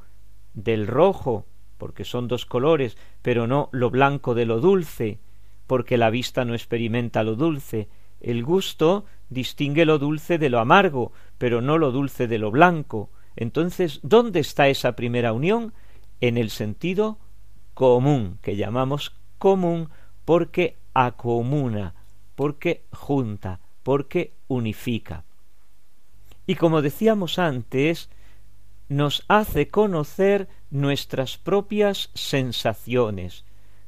del 0.54 0.88
rojo, 0.88 1.46
porque 1.78 2.06
son 2.06 2.28
dos 2.28 2.46
colores, 2.46 2.98
pero 3.22 3.48
no 3.48 3.70
lo 3.72 3.90
blanco 3.90 4.36
de 4.36 4.46
lo 4.46 4.60
dulce, 4.60 5.20
porque 5.68 5.98
la 5.98 6.10
vista 6.10 6.46
no 6.46 6.54
experimenta 6.54 7.24
lo 7.24 7.36
dulce. 7.36 7.90
El 8.22 8.44
gusto 8.44 9.06
distingue 9.30 9.86
lo 9.86 9.98
dulce 9.98 10.38
de 10.38 10.50
lo 10.50 10.60
amargo, 10.60 11.12
pero 11.38 11.62
no 11.62 11.78
lo 11.78 11.92
dulce 11.92 12.28
de 12.28 12.38
lo 12.38 12.52
blanco. 12.52 13.10
Entonces, 13.36 14.00
¿dónde 14.04 14.40
está 14.40 14.68
esa 14.68 14.96
primera 14.96 15.34
unión? 15.34 15.74
En 16.22 16.38
el 16.38 16.50
sentido 16.50 17.18
común, 17.74 18.40
que 18.42 18.56
llamamos 18.56 19.14
común 19.38 19.90
porque 20.24 20.78
acomuna, 20.94 21.94
porque 22.36 22.86
junta, 22.92 23.60
porque 23.84 24.34
unifica. 24.48 25.25
Y 26.48 26.56
como 26.56 26.82
decíamos 26.82 27.40
antes, 27.40 28.10
nos 28.88 29.24
hace 29.28 29.68
conocer 29.68 30.48
nuestras 30.70 31.38
propias 31.38 32.12
sensaciones. 32.14 33.46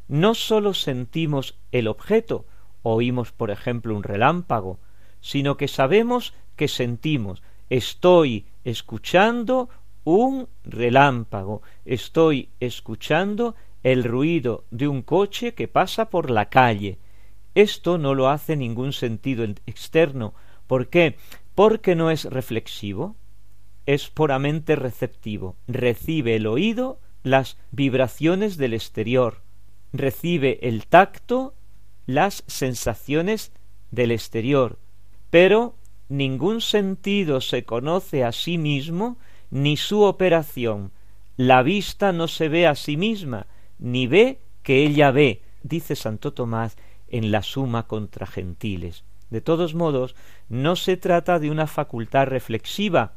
No 0.07 0.33
sólo 0.33 0.73
sentimos 0.73 1.57
el 1.71 1.87
objeto, 1.87 2.45
oímos 2.81 3.31
por 3.31 3.51
ejemplo 3.51 3.95
un 3.95 4.03
relámpago, 4.03 4.79
sino 5.21 5.57
que 5.57 5.67
sabemos 5.67 6.33
que 6.55 6.67
sentimos, 6.67 7.43
estoy 7.69 8.45
escuchando 8.63 9.69
un 10.03 10.47
relámpago, 10.63 11.61
estoy 11.85 12.49
escuchando 12.59 13.55
el 13.83 14.03
ruido 14.03 14.63
de 14.71 14.87
un 14.87 15.01
coche 15.01 15.53
que 15.53 15.67
pasa 15.67 16.09
por 16.09 16.29
la 16.29 16.49
calle. 16.49 16.97
Esto 17.55 17.97
no 17.97 18.15
lo 18.15 18.29
hace 18.29 18.55
ningún 18.55 18.93
sentido 18.93 19.43
externo. 19.65 20.33
¿Por 20.67 20.87
qué? 20.87 21.17
Porque 21.57 21.95
no 21.95 22.11
es 22.11 22.25
reflexivo, 22.25 23.15
es 23.87 24.09
puramente 24.09 24.75
receptivo. 24.75 25.55
Recibe 25.67 26.35
el 26.35 26.45
oído 26.45 26.99
las 27.23 27.57
vibraciones 27.71 28.57
del 28.57 28.75
exterior, 28.75 29.41
recibe 29.91 30.59
el 30.61 30.85
tacto 30.85 31.55
las 32.05 32.43
sensaciones 32.45 33.53
del 33.89 34.11
exterior, 34.11 34.77
pero 35.31 35.73
ningún 36.09 36.61
sentido 36.61 37.41
se 37.41 37.63
conoce 37.63 38.23
a 38.23 38.33
sí 38.33 38.59
mismo 38.59 39.17
ni 39.49 39.77
su 39.77 40.03
operación. 40.03 40.91
La 41.37 41.63
vista 41.63 42.11
no 42.11 42.27
se 42.27 42.49
ve 42.49 42.67
a 42.67 42.75
sí 42.75 42.97
misma, 42.97 43.47
ni 43.79 44.05
ve 44.05 44.41
que 44.61 44.85
ella 44.85 45.09
ve, 45.09 45.41
dice 45.63 45.95
Santo 45.95 46.33
Tomás 46.33 46.77
en 47.07 47.31
la 47.31 47.41
Suma 47.41 47.87
contra 47.87 48.27
Gentiles. 48.27 49.06
De 49.29 49.41
todos 49.41 49.75
modos, 49.75 50.15
no 50.49 50.75
se 50.75 50.97
trata 50.97 51.39
de 51.39 51.51
una 51.51 51.67
facultad 51.67 52.27
reflexiva, 52.27 53.13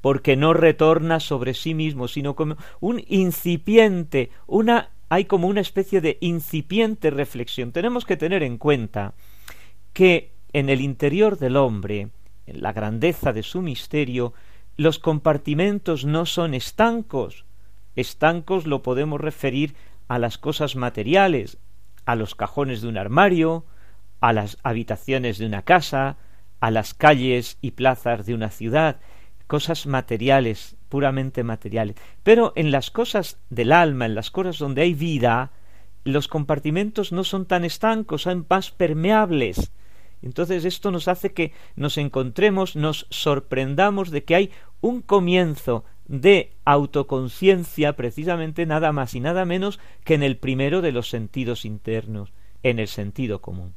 porque 0.00 0.36
no 0.36 0.54
retorna 0.54 1.20
sobre 1.20 1.54
sí 1.54 1.74
mismo, 1.74 2.08
sino 2.08 2.36
como 2.36 2.56
un 2.80 3.02
incipiente, 3.08 4.30
una 4.46 4.90
hay 5.08 5.24
como 5.24 5.48
una 5.48 5.60
especie 5.60 6.00
de 6.00 6.18
incipiente 6.20 7.10
reflexión. 7.10 7.72
Tenemos 7.72 8.04
que 8.04 8.16
tener 8.16 8.42
en 8.42 8.58
cuenta 8.58 9.14
que 9.92 10.32
en 10.52 10.68
el 10.68 10.80
interior 10.80 11.38
del 11.38 11.56
hombre, 11.56 12.10
en 12.46 12.62
la 12.62 12.72
grandeza 12.72 13.32
de 13.32 13.42
su 13.42 13.62
misterio, 13.62 14.34
los 14.76 14.98
compartimentos 14.98 16.04
no 16.04 16.26
son 16.26 16.54
estancos. 16.54 17.46
Estancos 17.96 18.66
lo 18.66 18.82
podemos 18.82 19.20
referir 19.20 19.74
a 20.08 20.18
las 20.18 20.38
cosas 20.38 20.76
materiales, 20.76 21.58
a 22.04 22.14
los 22.14 22.34
cajones 22.34 22.82
de 22.82 22.88
un 22.88 22.98
armario, 22.98 23.64
a 24.20 24.32
las 24.32 24.58
habitaciones 24.62 25.38
de 25.38 25.46
una 25.46 25.62
casa, 25.62 26.16
a 26.60 26.70
las 26.70 26.94
calles 26.94 27.58
y 27.60 27.72
plazas 27.72 28.26
de 28.26 28.34
una 28.34 28.50
ciudad, 28.50 29.00
cosas 29.46 29.86
materiales, 29.86 30.76
puramente 30.88 31.42
materiales. 31.44 31.96
Pero 32.22 32.52
en 32.56 32.70
las 32.70 32.90
cosas 32.90 33.38
del 33.50 33.72
alma, 33.72 34.06
en 34.06 34.14
las 34.14 34.30
cosas 34.30 34.58
donde 34.58 34.82
hay 34.82 34.94
vida, 34.94 35.52
los 36.04 36.28
compartimentos 36.28 37.12
no 37.12 37.24
son 37.24 37.46
tan 37.46 37.64
estancos, 37.64 38.22
son 38.22 38.46
más 38.48 38.70
permeables. 38.70 39.72
Entonces 40.22 40.64
esto 40.64 40.90
nos 40.90 41.08
hace 41.08 41.32
que 41.32 41.52
nos 41.76 41.96
encontremos, 41.96 42.76
nos 42.76 43.06
sorprendamos 43.10 44.10
de 44.10 44.24
que 44.24 44.34
hay 44.34 44.50
un 44.80 45.00
comienzo 45.00 45.84
de 46.06 46.52
autoconciencia 46.64 47.94
precisamente 47.94 48.66
nada 48.66 48.92
más 48.92 49.14
y 49.14 49.20
nada 49.20 49.44
menos 49.44 49.78
que 50.04 50.14
en 50.14 50.22
el 50.22 50.38
primero 50.38 50.80
de 50.80 50.92
los 50.92 51.08
sentidos 51.08 51.64
internos, 51.64 52.32
en 52.62 52.78
el 52.78 52.88
sentido 52.88 53.40
común. 53.40 53.74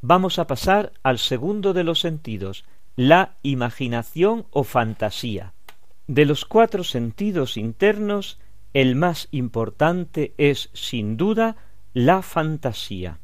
Vamos 0.00 0.38
a 0.38 0.46
pasar 0.46 0.92
al 1.02 1.18
segundo 1.18 1.72
de 1.72 1.82
los 1.82 2.00
sentidos, 2.00 2.64
la 2.94 3.36
imaginación 3.42 4.46
o 4.50 4.62
fantasía. 4.62 5.54
De 6.06 6.24
los 6.24 6.44
cuatro 6.44 6.84
sentidos 6.84 7.56
internos, 7.56 8.38
el 8.74 8.94
más 8.94 9.28
importante 9.32 10.34
es, 10.38 10.70
sin 10.72 11.16
duda, 11.16 11.56
la 11.94 12.22
fantasía. 12.22 13.18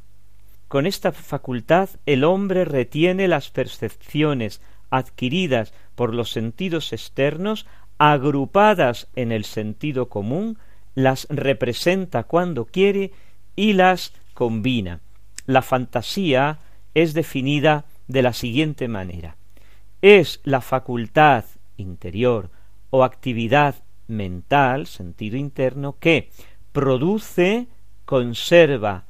Con 0.67 0.87
esta 0.87 1.13
facultad 1.13 1.91
el 2.07 2.25
hombre 2.25 2.65
retiene 2.65 3.29
las 3.29 3.51
percepciones 3.51 4.61
adquiridas 4.91 5.73
por 5.95 6.13
los 6.13 6.33
sentidos 6.33 6.93
externos, 6.93 7.67
agrupadas 7.99 9.07
en 9.15 9.31
el 9.31 9.45
sentido 9.45 10.09
común, 10.09 10.59
las 10.97 11.29
representa 11.31 12.25
cuando 12.25 12.65
quiere 12.65 13.13
y 13.55 13.75
las 13.75 14.13
combina. 14.35 15.01
La 15.47 15.63
fantasía 15.63 16.59
es 16.95 17.15
definida 17.15 17.85
de 18.09 18.23
la 18.23 18.33
siguiente 18.33 18.89
manera 18.89 19.37
es 20.05 20.43
la 20.45 20.61
facultad 20.61 21.47
interior 21.79 22.51
o 22.91 23.05
actividad 23.05 23.77
mental, 24.07 24.87
sentido 24.87 25.39
interno, 25.39 25.97
que 25.99 26.29
produce, 26.73 27.69
conserva, 28.05 29.07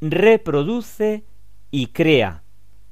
reproduce 0.00 1.24
y 1.70 1.88
crea 1.88 2.44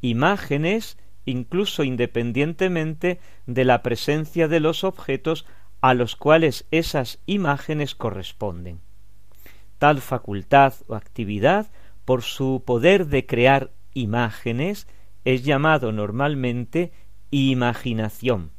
imágenes 0.02 0.98
incluso 1.24 1.82
independientemente 1.82 3.20
de 3.46 3.64
la 3.64 3.82
presencia 3.82 4.48
de 4.48 4.60
los 4.60 4.84
objetos 4.84 5.46
a 5.80 5.94
los 5.94 6.14
cuales 6.14 6.66
esas 6.70 7.20
imágenes 7.24 7.94
corresponden. 7.94 8.80
Tal 9.78 10.02
facultad 10.02 10.74
o 10.88 10.94
actividad, 10.94 11.68
por 12.06 12.22
su 12.22 12.62
poder 12.64 13.08
de 13.08 13.26
crear 13.26 13.72
imágenes, 13.92 14.86
es 15.26 15.44
llamado 15.44 15.92
normalmente 15.92 16.92
imaginación. 17.30 18.52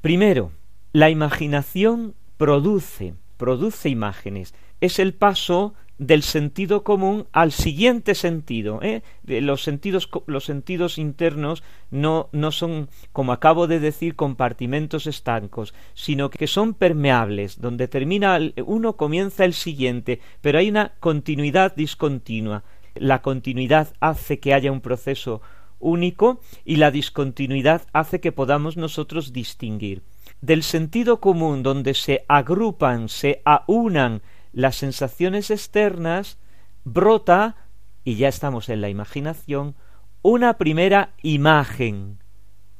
Primero, 0.00 0.52
la 0.92 1.10
imaginación 1.10 2.14
produce, 2.38 3.14
produce 3.36 3.88
imágenes. 3.88 4.54
Es 4.80 4.98
el 4.98 5.12
paso 5.12 5.74
del 5.98 6.22
sentido 6.22 6.82
común 6.82 7.26
al 7.32 7.52
siguiente 7.52 8.14
sentido. 8.14 8.80
¿eh? 8.82 9.02
Los, 9.24 9.62
sentidos, 9.62 10.08
los 10.26 10.44
sentidos 10.44 10.98
internos 10.98 11.62
no, 11.90 12.28
no 12.32 12.52
son, 12.52 12.88
como 13.12 13.32
acabo 13.32 13.66
de 13.66 13.80
decir, 13.80 14.16
compartimentos 14.16 15.06
estancos, 15.06 15.74
sino 15.94 16.30
que 16.30 16.46
son 16.46 16.74
permeables. 16.74 17.60
Donde 17.60 17.88
termina 17.88 18.38
uno 18.64 18.96
comienza 18.96 19.44
el 19.44 19.54
siguiente, 19.54 20.20
pero 20.40 20.58
hay 20.58 20.68
una 20.68 20.92
continuidad 21.00 21.74
discontinua. 21.74 22.64
La 22.94 23.22
continuidad 23.22 23.94
hace 24.00 24.40
que 24.40 24.54
haya 24.54 24.72
un 24.72 24.80
proceso 24.80 25.42
único 25.78 26.40
y 26.64 26.76
la 26.76 26.90
discontinuidad 26.90 27.82
hace 27.92 28.20
que 28.20 28.32
podamos 28.32 28.76
nosotros 28.76 29.32
distinguir. 29.32 30.02
Del 30.40 30.62
sentido 30.62 31.20
común 31.20 31.62
donde 31.62 31.94
se 31.94 32.24
agrupan, 32.28 33.08
se 33.08 33.42
aunan 33.44 34.22
las 34.52 34.76
sensaciones 34.76 35.50
externas, 35.50 36.38
brota, 36.84 37.56
y 38.04 38.16
ya 38.16 38.28
estamos 38.28 38.68
en 38.68 38.80
la 38.80 38.88
imaginación, 38.88 39.74
una 40.22 40.56
primera 40.58 41.10
imagen, 41.22 42.18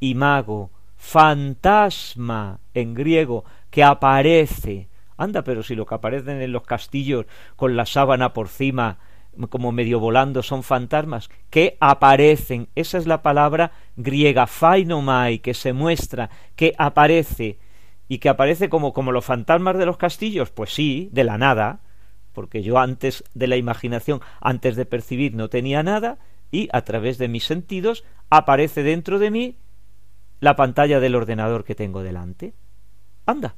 imago, 0.00 0.70
fantasma 0.96 2.60
en 2.72 2.94
griego, 2.94 3.44
que 3.70 3.82
aparece. 3.82 4.88
Anda, 5.16 5.42
pero 5.42 5.62
si 5.62 5.74
lo 5.74 5.86
que 5.86 5.94
aparecen 5.94 6.40
en 6.40 6.52
los 6.52 6.62
castillos 6.62 7.26
con 7.56 7.76
la 7.76 7.86
sábana 7.86 8.32
por 8.32 8.48
cima, 8.48 8.98
como 9.50 9.72
medio 9.72 10.00
volando, 10.00 10.42
son 10.42 10.62
fantasmas 10.62 11.30
que 11.50 11.76
aparecen. 11.80 12.68
Esa 12.74 12.98
es 12.98 13.06
la 13.06 13.22
palabra 13.22 13.72
griega, 13.96 14.46
phainomai, 14.46 15.38
que 15.38 15.54
se 15.54 15.72
muestra, 15.72 16.30
que 16.56 16.74
aparece. 16.78 17.58
Y 18.08 18.18
que 18.18 18.28
aparece 18.28 18.68
como, 18.68 18.92
como 18.92 19.12
los 19.12 19.24
fantasmas 19.24 19.78
de 19.78 19.86
los 19.86 19.96
castillos, 19.96 20.50
pues 20.50 20.72
sí, 20.74 21.08
de 21.12 21.24
la 21.24 21.38
nada, 21.38 21.80
porque 22.32 22.62
yo 22.62 22.78
antes 22.78 23.24
de 23.34 23.46
la 23.46 23.56
imaginación, 23.56 24.20
antes 24.40 24.76
de 24.76 24.84
percibir, 24.84 25.34
no 25.34 25.48
tenía 25.48 25.82
nada, 25.82 26.18
y 26.50 26.68
a 26.72 26.82
través 26.82 27.18
de 27.18 27.28
mis 27.28 27.44
sentidos 27.44 28.04
aparece 28.30 28.82
dentro 28.82 29.18
de 29.18 29.30
mí 29.30 29.56
la 30.40 30.56
pantalla 30.56 31.00
del 31.00 31.14
ordenador 31.14 31.64
que 31.64 31.74
tengo 31.74 32.02
delante. 32.02 32.52
Anda, 33.26 33.56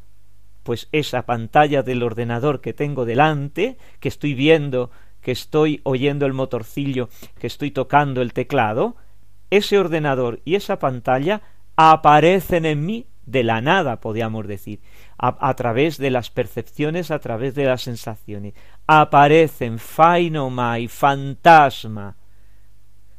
pues 0.63 0.89
esa 0.93 1.27
pantalla 1.27 1.83
del 1.83 2.03
ordenador 2.03 2.61
que 2.61 2.73
tengo 2.73 3.05
delante, 3.05 3.79
que 4.01 4.09
estoy 4.09 4.35
viendo 4.35 4.91
que 5.27 5.33
estoy 5.33 5.81
oyendo 5.83 6.25
el 6.25 6.35
motorcillo, 6.35 7.09
que 7.41 7.49
estoy 7.49 7.73
tocando 7.73 8.23
el 8.23 8.33
teclado, 8.33 8.95
ese 9.51 9.77
ordenador 9.77 10.41
y 10.45 10.55
esa 10.55 10.79
pantalla 10.79 11.43
aparecen 11.75 12.65
en 12.65 12.87
mí 12.87 13.07
de 13.25 13.43
la 13.43 13.61
nada, 13.61 13.99
podríamos 13.99 14.47
decir, 14.47 14.79
a, 15.19 15.53
través 15.57 15.99
de 15.99 16.13
las 16.13 16.31
percepciones, 16.31 17.11
a 17.11 17.19
través 17.19 17.57
de 17.57 17.65
las 17.65 17.83
sensaciones. 17.83 18.55
Aparecen 18.87 19.81
fainomai, 19.81 20.87
fantasma. 20.87 22.15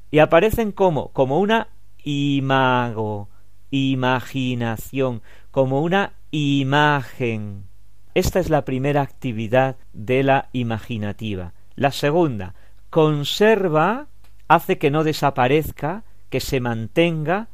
Y 0.10 0.20
aparecen 0.20 0.72
como, 0.72 1.10
como 1.10 1.42
una 1.42 1.68
imago, 2.06 3.28
imaginación, 3.70 5.22
como 5.52 5.82
una 5.82 6.14
imagen. 6.32 7.66
Esta 8.14 8.40
es 8.40 8.50
la 8.50 8.64
primera 8.64 9.02
actividad 9.02 9.76
de 9.92 10.24
la 10.24 10.48
imaginativa. 10.54 11.52
La 11.78 11.92
segunda, 11.92 12.56
conserva, 12.90 14.08
hace 14.48 14.80
que 14.80 14.90
no 14.90 15.04
desaparezca, 15.04 16.04
que 16.30 16.40
se 16.40 16.60
mantenga, 16.60 17.50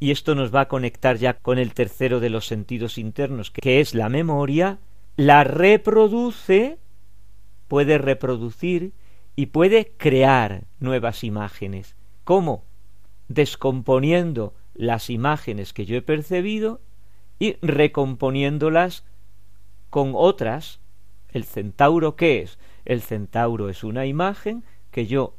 y 0.00 0.10
esto 0.10 0.34
nos 0.34 0.52
va 0.54 0.62
a 0.62 0.68
conectar 0.68 1.18
ya 1.18 1.34
con 1.34 1.58
el 1.58 1.74
tercero 1.74 2.18
de 2.18 2.30
los 2.30 2.46
sentidos 2.46 2.96
internos, 2.96 3.50
que 3.50 3.80
es 3.80 3.94
la 3.94 4.08
memoria, 4.08 4.78
la 5.16 5.44
reproduce, 5.44 6.78
puede 7.68 7.98
reproducir 7.98 8.92
y 9.36 9.46
puede 9.46 9.92
crear 9.98 10.64
nuevas 10.80 11.22
imágenes. 11.22 11.94
¿Cómo? 12.24 12.64
Descomponiendo 13.28 14.54
las 14.72 15.10
imágenes 15.10 15.74
que 15.74 15.84
yo 15.84 15.94
he 15.96 16.02
percibido 16.02 16.80
y 17.38 17.56
recomponiéndolas 17.60 19.04
con 19.90 20.12
otras. 20.14 20.80
¿El 21.30 21.44
centauro 21.44 22.16
qué 22.16 22.40
es? 22.40 22.58
El 22.84 23.02
centauro 23.02 23.68
es 23.68 23.84
una 23.84 24.06
imagen 24.06 24.64
que 24.90 25.06
yo 25.06 25.34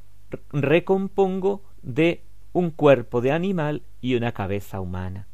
recompongo 0.51 1.63
de 1.81 2.23
un 2.53 2.71
cuerpo 2.71 3.21
de 3.21 3.31
animal 3.31 3.83
y 4.01 4.15
una 4.15 4.31
cabeza 4.31 4.79
humana. 4.81 5.27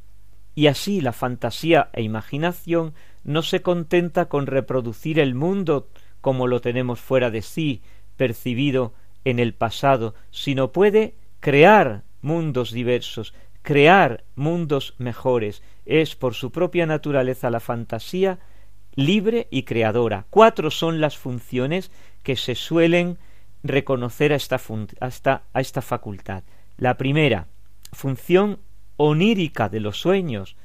Y 0.54 0.68
así 0.68 1.02
la 1.02 1.12
fantasía 1.12 1.90
e 1.94 2.02
imaginación 2.02 2.94
no 3.24 3.42
se 3.42 3.62
contenta 3.62 4.26
con 4.30 4.48
reproducir 4.48 5.20
el 5.20 5.36
mundo 5.36 5.90
como 6.22 6.48
lo 6.48 6.62
tenemos 6.62 7.00
fuera 7.00 7.30
de 7.30 7.42
sí, 7.42 7.82
percibido 8.16 8.94
en 9.26 9.40
el 9.40 9.54
pasado, 9.54 10.16
sino 10.32 10.72
puede 10.72 11.16
crear 11.40 12.04
mundos 12.22 12.72
diversos, 12.72 13.34
crear 13.62 14.24
mundos 14.36 14.96
mejores. 14.98 15.62
Es 15.86 16.16
por 16.16 16.34
su 16.34 16.52
propia 16.52 16.86
naturaleza 16.86 17.50
la 17.50 17.60
fantasía 17.60 18.40
libre 18.96 19.48
y 19.52 19.64
creadora. 19.64 20.26
Cuatro 20.30 20.72
son 20.72 21.02
las 21.02 21.18
funciones 21.18 21.92
que 22.24 22.36
se 22.36 22.56
suelen 22.56 23.18
reconocer 23.64 24.32
a 24.32 24.36
esta, 24.36 24.60
a 25.00 25.60
esta, 25.62 25.82
facultad. 25.82 26.44
La 26.78 26.98
primera, 26.98 27.48
función 27.92 28.60
onírica 28.98 29.70
de 29.70 29.80
los 29.80 30.00
sueños, 30.00 30.56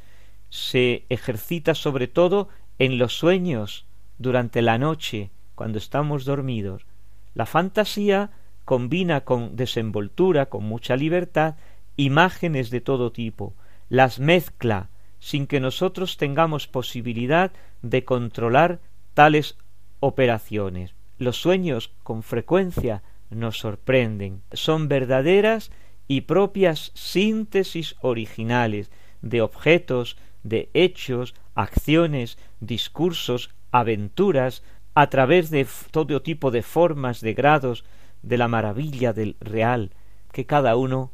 se 0.49 1.05
ejercita 1.09 1.75
sobre 1.75 2.09
todo 2.09 2.49
en 2.79 2.99
los 2.99 3.16
sueños 3.16 3.87
durante 4.19 4.62
la 4.62 4.79
noche, 4.79 5.31
cuando 5.55 5.79
estamos 5.79 6.25
dormidos. 6.25 6.87
La 7.35 7.47
fantasía 7.47 8.31
combina 8.64 9.23
con 9.23 9.57
desenvoltura, 9.57 10.47
con 10.47 10.64
mucha 10.64 10.97
libertad, 10.97 11.57
imágenes 11.97 12.71
de 12.71 12.81
todo 12.81 13.12
tipo, 13.12 13.55
las 13.88 14.21
mezcla 14.21 14.89
sin 15.20 15.46
que 15.46 15.61
nosotros 15.61 16.16
tengamos 16.16 16.66
posibilidad 16.66 17.52
de 17.83 18.04
controlar 18.04 18.80
tales 19.14 19.56
operaciones. 20.00 20.94
Los 21.18 21.37
sueños 21.37 21.92
con 22.02 22.22
frecuencia 22.22 23.02
nos 23.30 23.59
sorprenden, 23.59 24.42
son 24.52 24.88
verdaderas 24.88 25.70
y 26.09 26.22
propias 26.22 26.90
síntesis 26.94 27.94
originales 28.00 28.90
de 29.22 29.42
objetos, 29.42 30.16
de 30.42 30.70
hechos, 30.74 31.35
acciones, 31.54 32.38
discursos, 32.61 33.50
aventuras, 33.70 34.64
a 34.94 35.09
través 35.09 35.50
de 35.50 35.66
todo 35.90 36.22
tipo 36.22 36.50
de 36.50 36.62
formas, 36.62 37.20
de 37.20 37.35
grados, 37.35 37.85
de 38.22 38.38
la 38.38 38.48
maravilla 38.48 39.12
del 39.12 39.37
real, 39.40 39.92
que 40.33 40.46
cada 40.46 40.76
uno 40.76 41.12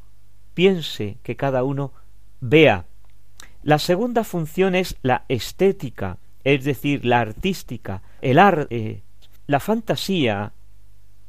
piense, 0.55 1.19
que 1.23 1.37
cada 1.37 1.62
uno 1.62 1.92
vea. 2.40 2.87
La 3.67 3.81
segunda 3.81 4.23
función 4.23 4.77
es 4.77 4.95
la 5.03 5.25
estética, 5.29 6.19
es 6.45 6.63
decir, 6.63 7.05
la 7.05 7.19
artística, 7.19 8.01
el 8.23 8.39
arte, 8.39 9.03
la 9.49 9.59
fantasía, 9.59 10.53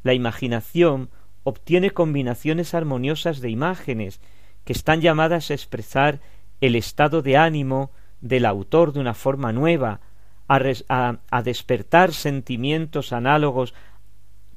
la 0.03 0.13
imaginación 0.13 1.09
obtiene 1.43 1.89
combinaciones 1.89 2.75
armoniosas 2.75 3.41
de 3.41 3.49
imágenes 3.49 4.21
que 4.65 4.73
están 4.73 5.01
llamadas 5.01 5.49
a 5.49 5.55
expresar 5.55 6.19
el 6.61 6.75
estado 6.75 7.23
de 7.23 7.37
ánimo 7.37 7.89
del 8.21 8.45
autor 8.45 8.93
de 8.93 8.99
una 8.99 9.15
forma 9.15 9.51
nueva, 9.51 10.01
a, 10.47 11.41
despertar 11.43 12.13
sentimientos 12.13 13.13
análogos 13.13 13.73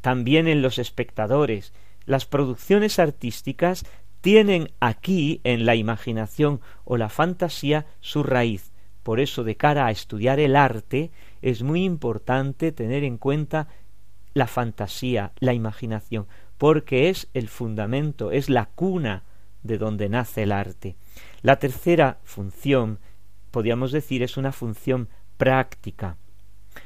también 0.03 0.49
en 0.49 0.61
los 0.61 0.79
espectadores. 0.79 1.73
Las 2.05 2.27
producciones 2.27 2.99
artísticas 2.99 3.87
tienen 4.21 4.73
aquí 4.81 5.41
en 5.45 5.67
la 5.67 5.75
imaginación 5.75 6.61
o 6.85 6.97
la 6.97 7.09
fantasía 7.09 7.87
su 8.01 8.23
raíz. 8.23 8.73
Por 9.03 9.19
eso, 9.21 9.45
de 9.45 9.57
cara 9.57 9.87
a 9.87 9.91
estudiar 9.91 10.41
el 10.41 10.57
arte, 10.57 11.11
es 11.41 11.63
muy 11.63 11.85
importante 11.85 12.73
tener 12.73 13.03
en 13.05 13.17
cuenta 13.17 13.69
la 14.35 14.47
fantasía, 14.47 15.33
la 15.41 15.55
imaginación, 15.55 16.27
porque 16.59 17.09
es 17.09 17.29
el 17.35 17.49
fundamento, 17.49 18.31
es 18.31 18.51
la 18.51 18.67
cuna 18.67 19.25
de 19.63 19.79
donde 19.79 20.09
nace 20.09 20.43
el 20.43 20.53
arte. 20.53 20.97
La 21.43 21.59
tercera 21.59 22.19
función, 22.25 22.99
podríamos 23.51 23.93
decir, 23.93 24.23
es 24.23 24.37
una 24.37 24.53
función 24.53 25.09
práctica, 25.37 26.17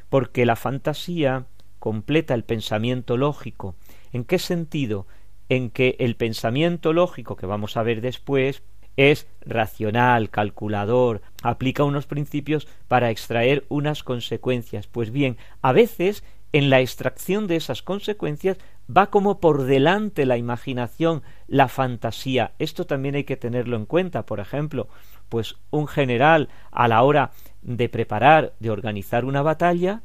porque 0.08 0.46
la 0.46 0.56
fantasía 0.56 1.46
completa 1.80 2.34
el 2.34 2.44
pensamiento 2.44 3.16
lógico. 3.16 3.74
¿En 4.12 4.24
qué 4.24 4.38
sentido? 4.38 5.06
En 5.48 5.70
que 5.70 5.96
el 5.98 6.16
pensamiento 6.16 6.92
lógico 6.92 7.36
que 7.36 7.46
vamos 7.46 7.76
a 7.76 7.82
ver 7.82 8.00
después 8.00 8.62
es 8.96 9.26
racional, 9.40 10.30
calculador, 10.30 11.22
aplica 11.42 11.84
unos 11.84 12.06
principios 12.06 12.68
para 12.88 13.10
extraer 13.10 13.64
unas 13.68 14.02
consecuencias. 14.02 14.86
Pues 14.86 15.10
bien, 15.10 15.36
a 15.62 15.72
veces 15.72 16.24
en 16.52 16.70
la 16.70 16.80
extracción 16.80 17.48
de 17.48 17.56
esas 17.56 17.82
consecuencias 17.82 18.58
va 18.88 19.06
como 19.10 19.40
por 19.40 19.64
delante 19.64 20.24
la 20.24 20.36
imaginación, 20.36 21.22
la 21.48 21.66
fantasía. 21.66 22.52
Esto 22.60 22.86
también 22.86 23.16
hay 23.16 23.24
que 23.24 23.36
tenerlo 23.36 23.76
en 23.76 23.86
cuenta. 23.86 24.26
Por 24.26 24.38
ejemplo, 24.38 24.88
pues 25.28 25.56
un 25.70 25.88
general 25.88 26.48
a 26.70 26.86
la 26.86 27.02
hora 27.02 27.32
de 27.62 27.88
preparar, 27.88 28.52
de 28.60 28.70
organizar 28.70 29.24
una 29.24 29.42
batalla, 29.42 30.02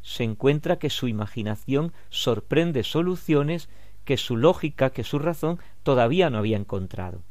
se 0.00 0.24
encuentra 0.24 0.80
que 0.80 0.90
su 0.90 1.06
imaginación 1.06 1.92
sorprende 2.10 2.82
soluciones 2.82 3.68
que 4.04 4.16
su 4.16 4.36
lógica, 4.36 4.90
que 4.90 5.04
su 5.04 5.18
razón 5.18 5.58
todavía 5.82 6.30
no 6.30 6.38
había 6.38 6.56
encontrado. 6.56 7.22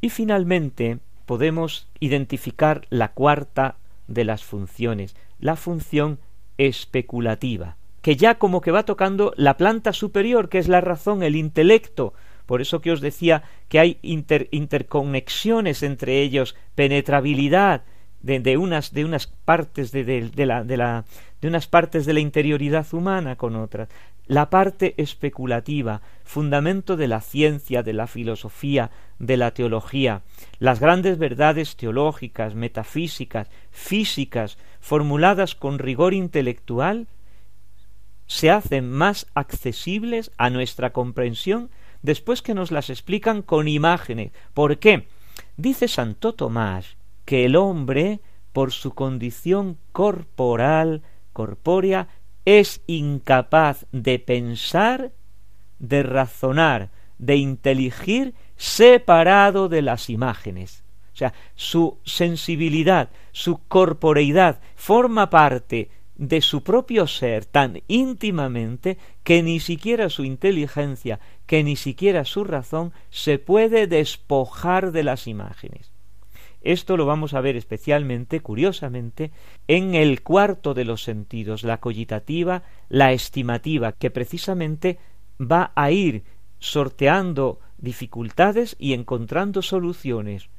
Y 0.00 0.10
finalmente 0.10 0.98
podemos 1.26 1.88
identificar 2.00 2.86
la 2.90 3.12
cuarta 3.12 3.76
de 4.08 4.24
las 4.24 4.44
funciones, 4.44 5.14
la 5.38 5.56
función 5.56 6.18
especulativa, 6.58 7.76
que 8.02 8.16
ya 8.16 8.36
como 8.36 8.60
que 8.60 8.70
va 8.70 8.84
tocando 8.84 9.32
la 9.36 9.56
planta 9.56 9.92
superior, 9.92 10.48
que 10.48 10.58
es 10.58 10.68
la 10.68 10.80
razón, 10.80 11.22
el 11.22 11.36
intelecto, 11.36 12.14
por 12.46 12.60
eso 12.60 12.80
que 12.80 12.90
os 12.90 13.00
decía 13.00 13.44
que 13.68 13.78
hay 13.78 13.98
interconexiones 14.02 15.82
entre 15.82 16.20
ellos, 16.20 16.56
penetrabilidad, 16.74 17.82
de, 18.22 18.56
unas, 18.58 18.92
de 18.92 19.04
unas 19.04 19.26
partes 19.26 19.92
de, 19.92 20.04
de, 20.04 20.46
la, 20.46 20.62
de, 20.64 21.48
unas 21.48 21.66
partes 21.66 22.06
de 22.06 22.12
la 22.12 22.20
interioridad 22.20 22.86
humana 22.92 23.36
con 23.36 23.56
otras. 23.56 23.88
La 24.30 24.48
parte 24.48 24.94
especulativa, 24.96 26.02
fundamento 26.22 26.96
de 26.96 27.08
la 27.08 27.20
ciencia, 27.20 27.82
de 27.82 27.92
la 27.92 28.06
filosofía, 28.06 28.92
de 29.18 29.36
la 29.36 29.50
teología, 29.50 30.22
las 30.60 30.78
grandes 30.78 31.18
verdades 31.18 31.74
teológicas, 31.74 32.54
metafísicas, 32.54 33.48
físicas, 33.72 34.56
formuladas 34.78 35.56
con 35.56 35.80
rigor 35.80 36.14
intelectual, 36.14 37.08
se 38.28 38.52
hacen 38.52 38.88
más 38.88 39.26
accesibles 39.34 40.30
a 40.38 40.48
nuestra 40.48 40.92
comprensión 40.92 41.68
después 42.02 42.40
que 42.40 42.54
nos 42.54 42.70
las 42.70 42.88
explican 42.88 43.42
con 43.42 43.66
imágenes. 43.66 44.30
¿Por 44.54 44.78
qué? 44.78 45.08
Dice 45.56 45.88
Santo 45.88 46.34
Tomás 46.34 46.96
que 47.24 47.46
el 47.46 47.56
hombre, 47.56 48.20
por 48.52 48.70
su 48.70 48.94
condición 48.94 49.76
corporal, 49.90 51.02
corpórea, 51.32 52.06
es 52.44 52.82
incapaz 52.86 53.86
de 53.92 54.18
pensar, 54.18 55.12
de 55.78 56.02
razonar, 56.02 56.90
de 57.18 57.36
inteligir 57.36 58.34
separado 58.56 59.68
de 59.68 59.82
las 59.82 60.10
imágenes. 60.10 60.84
O 61.12 61.16
sea, 61.16 61.34
su 61.54 61.98
sensibilidad, 62.04 63.10
su 63.32 63.60
corporeidad 63.68 64.60
forma 64.76 65.28
parte 65.28 65.90
de 66.16 66.42
su 66.42 66.62
propio 66.62 67.06
ser 67.06 67.46
tan 67.46 67.82
íntimamente 67.88 68.98
que 69.24 69.42
ni 69.42 69.58
siquiera 69.58 70.10
su 70.10 70.24
inteligencia, 70.24 71.18
que 71.46 71.64
ni 71.64 71.76
siquiera 71.76 72.24
su 72.24 72.44
razón 72.44 72.92
se 73.08 73.38
puede 73.38 73.86
despojar 73.86 74.92
de 74.92 75.02
las 75.02 75.26
imágenes. 75.26 75.89
Esto 76.62 76.96
lo 76.96 77.06
vamos 77.06 77.34
a 77.34 77.40
ver 77.40 77.56
especialmente, 77.56 78.40
curiosamente, 78.40 79.30
en 79.66 79.94
el 79.94 80.22
cuarto 80.22 80.74
de 80.74 80.84
los 80.84 81.02
sentidos, 81.02 81.62
la 81.62 81.78
cogitativa, 81.78 82.62
la 82.88 83.12
estimativa, 83.12 83.92
que 83.92 84.10
precisamente 84.10 84.98
va 85.40 85.72
a 85.74 85.90
ir 85.90 86.22
sorteando 86.58 87.60
dificultades 87.78 88.76
y 88.78 88.92
encontrando 88.92 89.62
soluciones 89.62 90.50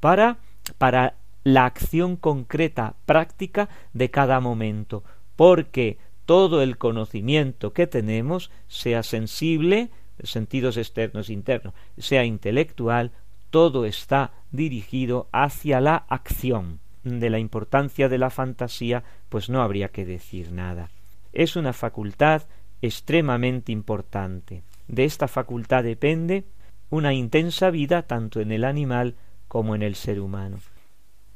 para, 0.00 0.38
para 0.76 1.14
la 1.42 1.64
acción 1.64 2.16
concreta, 2.16 2.96
práctica 3.06 3.70
de 3.94 4.10
cada 4.10 4.40
momento, 4.40 5.04
porque 5.36 5.98
todo 6.26 6.60
el 6.60 6.76
conocimiento 6.76 7.72
que 7.72 7.86
tenemos, 7.86 8.50
sea 8.68 9.02
sensible, 9.02 9.90
sentidos 10.22 10.76
externos 10.76 11.30
e 11.30 11.32
internos, 11.32 11.72
sea 11.96 12.24
intelectual 12.24 13.12
todo 13.50 13.84
está 13.86 14.32
dirigido 14.50 15.28
hacia 15.32 15.80
la 15.80 15.96
acción. 16.08 16.80
De 17.04 17.30
la 17.30 17.38
importancia 17.38 18.08
de 18.08 18.18
la 18.18 18.30
fantasía, 18.30 19.04
pues 19.28 19.48
no 19.48 19.62
habría 19.62 19.88
que 19.88 20.04
decir 20.04 20.50
nada. 20.50 20.90
Es 21.32 21.54
una 21.54 21.72
facultad 21.72 22.42
extremadamente 22.82 23.72
importante. 23.72 24.62
De 24.88 25.04
esta 25.04 25.28
facultad 25.28 25.84
depende 25.84 26.44
una 26.90 27.14
intensa 27.14 27.70
vida 27.70 28.02
tanto 28.02 28.40
en 28.40 28.52
el 28.52 28.64
animal 28.64 29.14
como 29.48 29.74
en 29.74 29.82
el 29.82 29.94
ser 29.94 30.20
humano. 30.20 30.58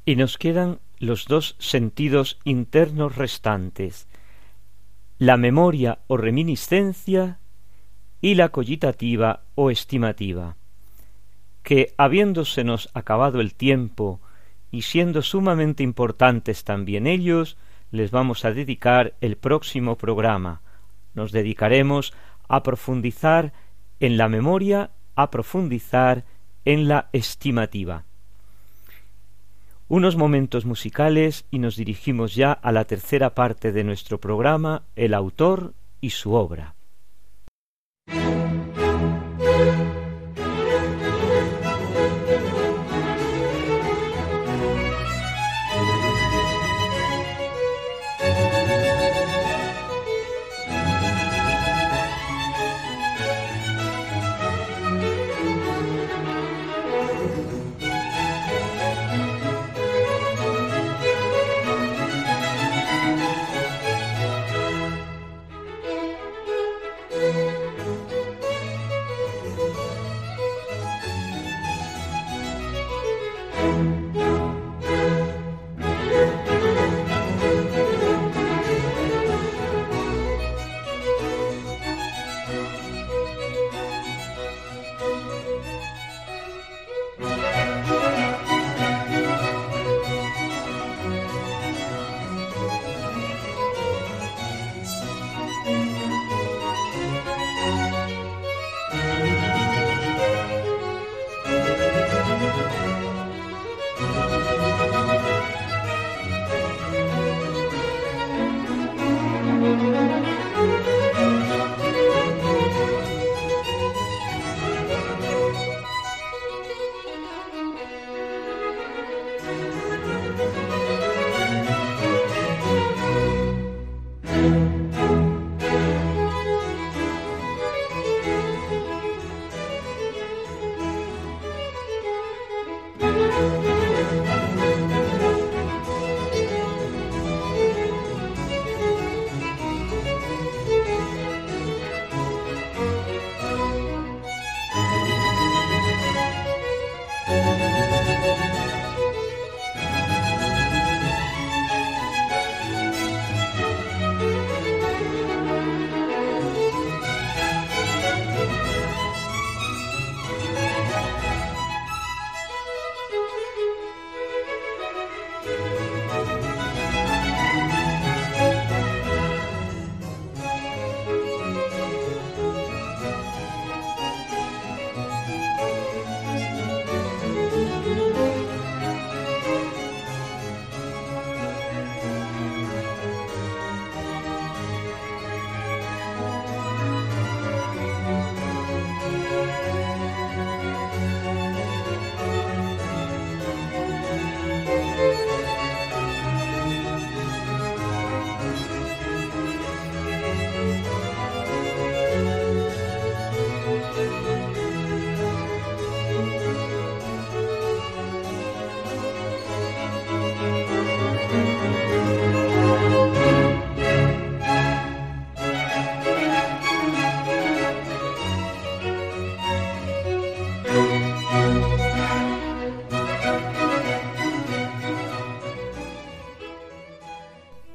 Y 0.05 0.15
nos 0.15 0.37
quedan 0.37 0.79
los 0.99 1.25
dos 1.27 1.55
sentidos 1.59 2.39
internos 2.43 3.15
restantes, 3.15 4.07
la 5.17 5.37
memoria 5.37 5.99
o 6.07 6.17
reminiscencia 6.17 7.39
y 8.21 8.35
la 8.35 8.49
cogitativa 8.49 9.43
o 9.55 9.71
estimativa 9.71 10.57
que 11.63 11.93
habiéndosenos 11.97 12.89
acabado 12.93 13.41
el 13.41 13.53
tiempo 13.53 14.19
y 14.71 14.83
siendo 14.83 15.21
sumamente 15.21 15.83
importantes 15.83 16.63
también 16.63 17.07
ellos, 17.07 17.57
les 17.91 18.11
vamos 18.11 18.45
a 18.45 18.53
dedicar 18.53 19.13
el 19.21 19.35
próximo 19.35 19.97
programa. 19.97 20.61
Nos 21.13 21.31
dedicaremos 21.31 22.13
a 22.47 22.63
profundizar 22.63 23.53
en 23.99 24.17
la 24.17 24.29
memoria, 24.29 24.91
a 25.15 25.29
profundizar 25.29 26.23
en 26.65 26.87
la 26.87 27.09
estimativa. 27.11 28.05
Unos 29.89 30.15
momentos 30.15 30.65
musicales 30.65 31.45
y 31.51 31.59
nos 31.59 31.75
dirigimos 31.75 32.33
ya 32.33 32.53
a 32.53 32.71
la 32.71 32.85
tercera 32.85 33.35
parte 33.35 33.73
de 33.73 33.83
nuestro 33.83 34.19
programa, 34.19 34.83
el 34.95 35.13
autor 35.13 35.73
y 35.99 36.11
su 36.11 36.33
obra. 36.33 36.75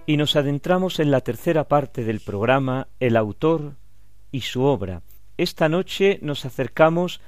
Y 0.06 0.16
nos 0.16 0.36
adentramos 0.36 1.00
en 1.00 1.10
la 1.10 1.20
tercera 1.20 1.64
parte 1.64 2.04
del 2.04 2.20
programa 2.20 2.86
El 3.00 3.16
autor 3.16 3.74
y 4.30 4.42
su 4.42 4.62
obra. 4.62 5.02
Esta 5.36 5.68
noche 5.68 6.20
nos 6.22 6.44
acercamos 6.44 7.20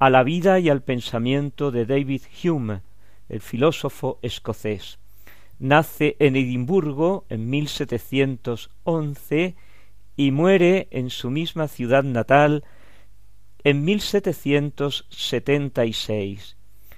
a 0.00 0.10
la 0.10 0.24
vida 0.24 0.58
y 0.58 0.68
al 0.68 0.82
pensamiento 0.82 1.70
de 1.70 1.86
David 1.86 2.22
Hume, 2.42 2.80
el 3.28 3.40
filósofo 3.40 4.18
escocés. 4.20 4.98
Nace 5.60 6.16
en 6.18 6.34
Edimburgo 6.34 7.24
en 7.28 7.48
1711 7.48 9.54
y 10.16 10.32
muere 10.32 10.88
en 10.90 11.10
su 11.10 11.30
misma 11.30 11.68
ciudad 11.68 12.02
natal 12.02 12.64
en 13.62 13.84
1776. 13.84 16.56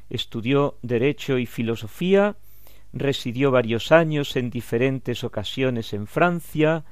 Estudió 0.09 0.79
Derecho 0.83 1.37
y 1.39 1.47
Filosofía 1.47 2.37
residió 2.99 3.51
varios 3.51 3.93
años 3.93 4.37
en 4.37 4.51
diferentes 4.51 5.25
ocasiones 5.25 5.93
en 5.93 6.07
Francia 6.07 6.85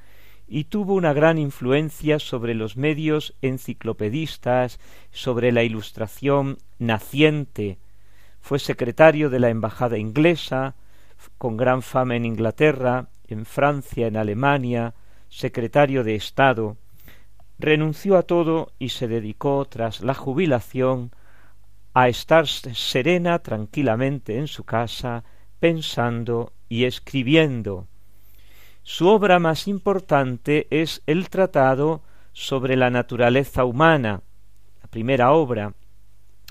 y 0.47 0.65
tuvo 0.65 0.93
una 0.93 1.13
gran 1.13 1.37
influencia 1.37 2.19
sobre 2.19 2.53
los 2.53 2.77
medios 2.77 3.33
enciclopedistas, 3.41 4.79
sobre 5.11 5.51
la 5.51 5.63
ilustración 5.63 6.57
naciente. 6.77 7.79
Fue 8.41 8.59
secretario 8.59 9.29
de 9.29 9.39
la 9.39 9.49
Embajada 9.49 9.97
inglesa, 9.97 10.75
con 11.37 11.57
gran 11.57 11.81
fama 11.81 12.15
en 12.15 12.25
Inglaterra, 12.25 13.07
en 13.27 13.45
Francia, 13.45 14.07
en 14.07 14.17
Alemania, 14.17 14.93
secretario 15.29 16.03
de 16.03 16.15
Estado. 16.15 16.77
Renunció 17.57 18.17
a 18.17 18.23
todo 18.23 18.71
y 18.77 18.89
se 18.89 19.07
dedicó, 19.07 19.65
tras 19.65 20.01
la 20.01 20.13
jubilación, 20.13 21.11
a 21.93 22.09
estar 22.09 22.45
serena 22.47 23.39
tranquilamente 23.39 24.37
en 24.37 24.47
su 24.47 24.63
casa, 24.65 25.23
pensando 25.65 26.53
y 26.69 26.83
escribiendo. 26.83 27.87
Su 28.83 29.07
obra 29.07 29.39
más 29.39 29.67
importante 29.67 30.67
es 30.69 31.01
el 31.07 31.27
Tratado 31.29 32.03
sobre 32.33 32.75
la 32.75 32.91
naturaleza 32.91 33.65
humana, 33.65 34.21
la 34.83 34.87
primera 34.91 35.31
obra, 35.31 35.73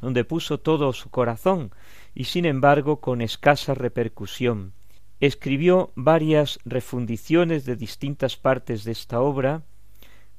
donde 0.02 0.24
puso 0.24 0.58
todo 0.58 0.92
su 0.92 1.10
corazón 1.10 1.70
y 2.12 2.24
sin 2.24 2.44
embargo 2.44 3.00
con 3.00 3.20
escasa 3.20 3.72
repercusión. 3.74 4.72
Escribió 5.20 5.92
varias 5.94 6.58
refundiciones 6.64 7.64
de 7.66 7.76
distintas 7.76 8.36
partes 8.36 8.82
de 8.82 8.90
esta 8.90 9.20
obra, 9.20 9.62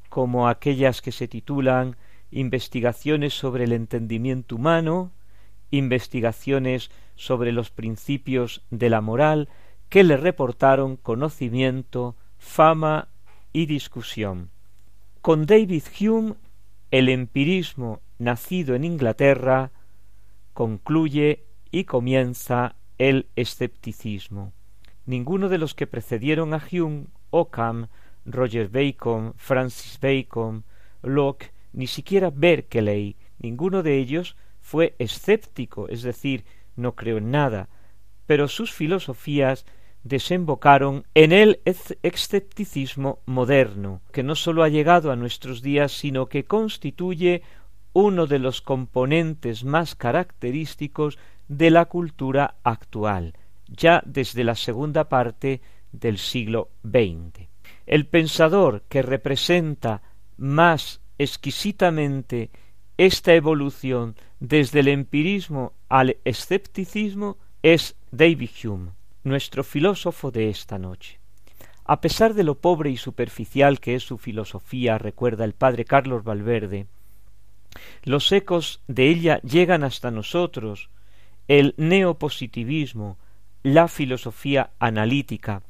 como 0.09 0.49
aquellas 0.49 1.01
que 1.01 1.13
se 1.13 1.29
titulan 1.29 1.95
Investigaciones 2.29 3.33
sobre 3.33 3.63
el 3.63 3.71
entendimiento 3.71 4.57
humano, 4.57 5.13
investigaciones 5.71 6.91
sobre 7.15 7.51
los 7.51 7.71
principios 7.71 8.63
de 8.69 8.89
la 8.89 9.01
moral 9.01 9.49
que 9.89 10.03
le 10.03 10.17
reportaron 10.17 10.97
conocimiento, 10.97 12.15
fama 12.37 13.07
y 13.53 13.65
discusión. 13.65 14.49
Con 15.21 15.45
David 15.45 15.83
Hume, 15.99 16.35
el 16.91 17.09
empirismo 17.09 18.01
nacido 18.19 18.75
en 18.75 18.83
Inglaterra 18.83 19.71
concluye 20.53 21.45
y 21.71 21.85
comienza 21.85 22.75
el 22.97 23.27
escepticismo. 23.35 24.53
Ninguno 25.05 25.49
de 25.49 25.57
los 25.57 25.75
que 25.75 25.87
precedieron 25.87 26.53
a 26.53 26.61
Hume, 26.71 27.07
Occam, 27.29 27.87
Roger 28.25 28.69
Bacon, 28.69 29.33
Francis 29.35 29.99
Bacon, 29.99 30.63
Locke, 31.03 31.51
ni 31.73 31.87
siquiera 31.87 32.31
Berkeley, 32.31 33.15
ninguno 33.39 33.83
de 33.83 33.97
ellos 33.97 34.35
fue 34.61 34.95
escéptico, 34.97 35.89
es 35.89 36.01
decir, 36.01 36.45
no 36.75 36.95
creo 36.95 37.17
en 37.17 37.31
nada, 37.31 37.69
pero 38.25 38.47
sus 38.47 38.71
filosofías 38.71 39.65
desembocaron 40.03 41.03
en 41.15 41.31
el 41.31 41.61
escepticismo 42.03 43.19
moderno, 43.25 44.01
que 44.11 44.23
no 44.23 44.35
sólo 44.35 44.63
ha 44.63 44.69
llegado 44.69 45.11
a 45.11 45.15
nuestros 45.15 45.61
días, 45.61 45.91
sino 45.91 46.27
que 46.27 46.45
constituye 46.45 47.41
uno 47.91 48.27
de 48.27 48.39
los 48.39 48.61
componentes 48.61 49.63
más 49.63 49.95
característicos 49.95 51.17
de 51.47 51.71
la 51.71 51.85
cultura 51.85 52.55
actual, 52.63 53.33
ya 53.67 54.03
desde 54.05 54.43
la 54.43 54.55
segunda 54.55 55.09
parte 55.09 55.61
del 55.91 56.17
siglo 56.17 56.69
XX. 56.83 57.47
El 57.87 58.05
pensador 58.05 58.83
que 58.89 59.01
representa 59.01 60.01
más 60.37 61.01
exquisitamente 61.17 62.51
esta 62.97 63.33
evolución 63.33 64.15
desde 64.39 64.79
el 64.79 64.87
empirismo 64.87 65.73
al 65.89 66.17
escepticismo 66.23 67.37
es 67.61 67.95
David 68.11 68.49
Hume, 68.63 68.91
nuestro 69.23 69.63
filósofo 69.63 70.31
de 70.31 70.49
esta 70.49 70.77
noche. 70.77 71.19
A 71.83 72.01
pesar 72.01 72.33
de 72.33 72.43
lo 72.43 72.55
pobre 72.55 72.89
y 72.89 72.97
superficial 72.97 73.79
que 73.79 73.95
es 73.95 74.03
su 74.03 74.17
filosofía, 74.17 74.97
recuerda 74.97 75.45
el 75.45 75.53
padre 75.53 75.85
Carlos 75.85 76.23
Valverde, 76.23 76.87
los 78.03 78.31
ecos 78.31 78.81
de 78.87 79.09
ella 79.09 79.39
llegan 79.41 79.83
hasta 79.83 80.09
nosotros, 80.09 80.89
el 81.47 81.73
neopositivismo, 81.77 83.17
la 83.63 83.87
filosofía 83.87 84.71
analítica, 84.79 85.61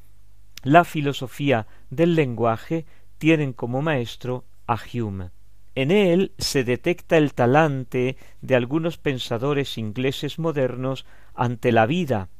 la 0.62 0.84
filosofía 0.84 1.66
del 1.90 2.14
lenguaje 2.14 2.86
tienen 3.18 3.52
como 3.52 3.82
maestro 3.82 4.44
a 4.66 4.78
Hume. 4.92 5.30
En 5.76 5.90
él 5.90 6.32
se 6.38 6.64
detecta 6.64 7.18
el 7.18 7.34
talante 7.34 8.16
de 8.40 8.56
algunos 8.56 8.96
pensadores 8.96 9.76
ingleses 9.76 10.38
modernos 10.38 11.04
ante 11.34 11.70
la 11.70 11.84
vida, 11.84 12.30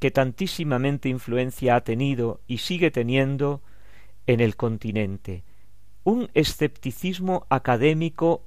que 0.00 0.10
tantísimamente 0.10 1.08
influencia 1.08 1.76
ha 1.76 1.82
tenido 1.82 2.40
y 2.48 2.58
sigue 2.58 2.90
teniendo 2.90 3.62
en 4.26 4.40
el 4.40 4.56
continente. 4.56 5.44
Un 6.02 6.28
escepticismo 6.34 7.46
académico 7.50 8.42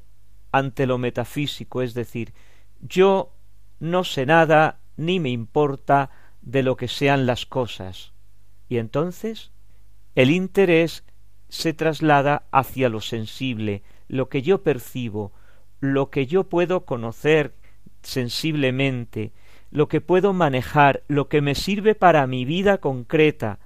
ante 0.51 0.85
lo 0.85 0.97
metafísico, 0.97 1.81
es 1.81 1.93
decir, 1.93 2.33
yo 2.81 3.31
no 3.79 4.03
sé 4.03 4.25
nada 4.25 4.81
ni 4.97 5.21
me 5.21 5.29
importa 5.29 6.09
de 6.41 6.61
lo 6.61 6.75
que 6.75 6.89
sean 6.89 7.25
las 7.25 7.45
cosas. 7.45 8.11
Y 8.67 8.79
entonces 8.79 9.53
el 10.15 10.29
interés 10.29 11.05
se 11.47 11.73
traslada 11.73 12.43
hacia 12.51 12.89
lo 12.89 12.99
sensible, 12.99 13.81
lo 14.09 14.27
que 14.27 14.41
yo 14.41 14.63
percibo, 14.63 15.31
lo 15.79 16.09
que 16.09 16.25
yo 16.25 16.49
puedo 16.49 16.83
conocer 16.83 17.55
sensiblemente, 18.01 19.31
lo 19.71 19.87
que 19.87 20.01
puedo 20.01 20.33
manejar, 20.33 21.03
lo 21.07 21.29
que 21.29 21.41
me 21.41 21.55
sirve 21.55 21.95
para 21.95 22.27
mi 22.27 22.43
vida 22.43 22.79
concreta. 22.79 23.59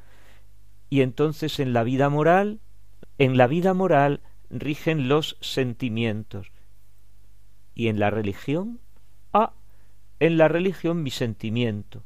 Y 0.89 1.01
entonces 1.01 1.59
en 1.59 1.73
la 1.73 1.83
vida 1.83 2.09
moral, 2.09 2.59
en 3.17 3.37
la 3.37 3.47
vida 3.47 3.73
moral 3.73 4.21
rigen 4.49 5.07
los 5.07 5.37
sentimientos. 5.39 6.51
¿Y 7.73 7.87
en 7.87 7.99
la 7.99 8.11
religión? 8.11 8.79
Ah, 9.31 9.53
en 10.19 10.37
la 10.37 10.49
religión 10.49 11.01
mi 11.01 11.09
sentimiento. 11.09 12.03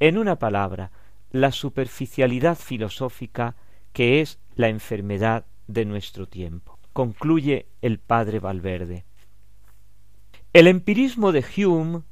En 0.00 0.18
una 0.18 0.38
palabra, 0.38 0.90
la 1.30 1.52
superficialidad 1.52 2.56
filosófica 2.56 3.54
que 3.92 4.20
es 4.20 4.40
la 4.54 4.68
enfermedad 4.68 5.44
de 5.66 5.84
nuestro 5.84 6.26
tiempo 6.26 6.75
concluye 6.96 7.66
el 7.82 7.98
padre 7.98 8.40
Valverde. 8.40 9.04
El 10.54 10.66
empirismo 10.66 11.30
de 11.30 11.44
Hume 11.44 12.04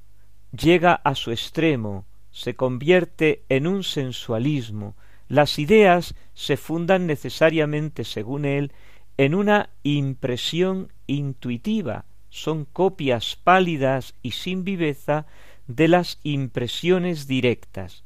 llega 0.53 0.93
a 0.93 1.15
su 1.15 1.31
extremo, 1.31 2.05
se 2.33 2.55
convierte 2.55 3.45
en 3.49 3.67
un 3.67 3.83
sensualismo, 3.83 4.95
las 5.27 5.59
ideas 5.59 6.15
se 6.35 6.59
fundan 6.59 7.07
necesariamente, 7.07 8.05
según 8.05 8.45
él, 8.45 8.73
en 9.17 9.35
una 9.35 9.71
impresión 9.85 10.93
intuitiva, 11.07 12.05
son 12.29 12.67
copias 12.67 13.37
pálidas 13.43 14.13
y 14.21 14.33
sin 14.33 14.65
viveza 14.65 15.25
de 15.67 15.89
las 15.89 16.19
impresiones 16.25 17.27
directas. 17.27 18.05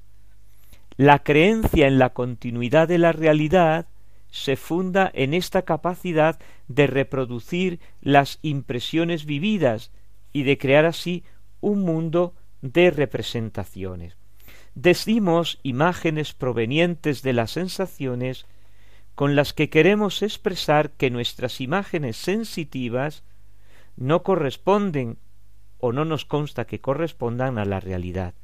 La 0.96 1.24
creencia 1.24 1.88
en 1.88 1.98
la 1.98 2.10
continuidad 2.10 2.86
de 2.86 2.98
la 2.98 3.10
realidad 3.10 3.88
se 4.30 4.56
funda 4.56 5.10
en 5.14 5.34
esta 5.34 5.62
capacidad 5.62 6.38
de 6.68 6.86
reproducir 6.86 7.80
las 8.00 8.38
impresiones 8.42 9.24
vividas 9.24 9.90
y 10.32 10.42
de 10.42 10.58
crear 10.58 10.84
así 10.84 11.24
un 11.60 11.80
mundo 11.80 12.34
de 12.60 12.90
representaciones. 12.90 14.16
Decimos 14.74 15.58
imágenes 15.62 16.34
provenientes 16.34 17.22
de 17.22 17.32
las 17.32 17.52
sensaciones 17.52 18.46
con 19.14 19.34
las 19.34 19.52
que 19.52 19.70
queremos 19.70 20.22
expresar 20.22 20.92
que 20.92 21.10
nuestras 21.10 21.60
imágenes 21.60 22.16
sensitivas 22.16 23.24
no 23.96 24.22
corresponden 24.22 25.18
o 25.78 25.92
no 25.92 26.04
nos 26.04 26.24
consta 26.24 26.66
que 26.66 26.80
correspondan 26.80 27.58
a 27.58 27.64
la 27.64 27.80
realidad. 27.80 28.34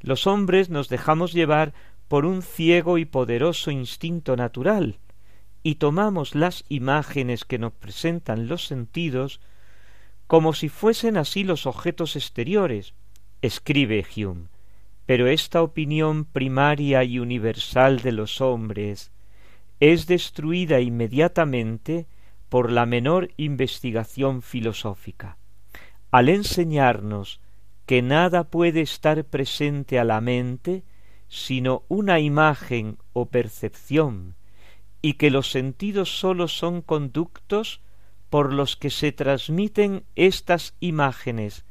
Los 0.00 0.26
hombres 0.26 0.70
nos 0.70 0.88
dejamos 0.88 1.32
llevar 1.32 1.74
por 2.06 2.26
un 2.26 2.42
ciego 2.42 2.98
y 2.98 3.04
poderoso 3.04 3.70
instinto 3.70 4.36
natural, 4.36 4.98
y 5.62 5.76
tomamos 5.76 6.34
las 6.34 6.64
imágenes 6.68 7.44
que 7.44 7.58
nos 7.58 7.72
presentan 7.72 8.48
los 8.48 8.66
sentidos 8.66 9.40
como 10.26 10.54
si 10.54 10.68
fuesen 10.68 11.16
así 11.16 11.44
los 11.44 11.66
objetos 11.66 12.16
exteriores, 12.16 12.94
escribe 13.42 14.04
Hume. 14.16 14.48
pero 15.04 15.26
esta 15.26 15.62
opinión 15.62 16.24
primaria 16.24 17.04
y 17.04 17.18
universal 17.18 18.00
de 18.00 18.12
los 18.12 18.40
hombres 18.40 19.12
es 19.78 20.06
destruida 20.06 20.80
inmediatamente 20.80 22.06
por 22.48 22.70
la 22.70 22.86
menor 22.86 23.30
investigación 23.36 24.42
filosófica. 24.42 25.38
Al 26.10 26.28
enseñarnos 26.28 27.40
que 27.84 28.00
nada 28.00 28.44
puede 28.44 28.80
estar 28.80 29.24
presente 29.24 29.98
a 29.98 30.04
la 30.04 30.20
mente 30.20 30.84
sino 31.28 31.82
una 31.88 32.20
imagen 32.20 32.98
o 33.14 33.26
percepción, 33.26 34.34
y 35.02 35.14
que 35.14 35.30
los 35.30 35.50
sentidos 35.50 36.18
sólo 36.18 36.48
son 36.48 36.80
conductos 36.80 37.80
por 38.30 38.52
los 38.52 38.76
que 38.76 38.88
se 38.88 39.12
transmiten 39.12 40.04
estas 40.14 40.74
imágenes, 40.80 41.66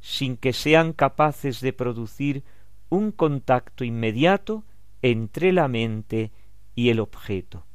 sin 0.00 0.36
que 0.36 0.52
sean 0.52 0.92
capaces 0.92 1.60
de 1.60 1.72
producir 1.72 2.44
un 2.88 3.12
contacto 3.12 3.84
inmediato 3.84 4.64
entre 5.02 5.52
la 5.52 5.68
mente 5.68 6.30
y 6.74 6.88
el 6.88 7.00
objeto. 7.00 7.66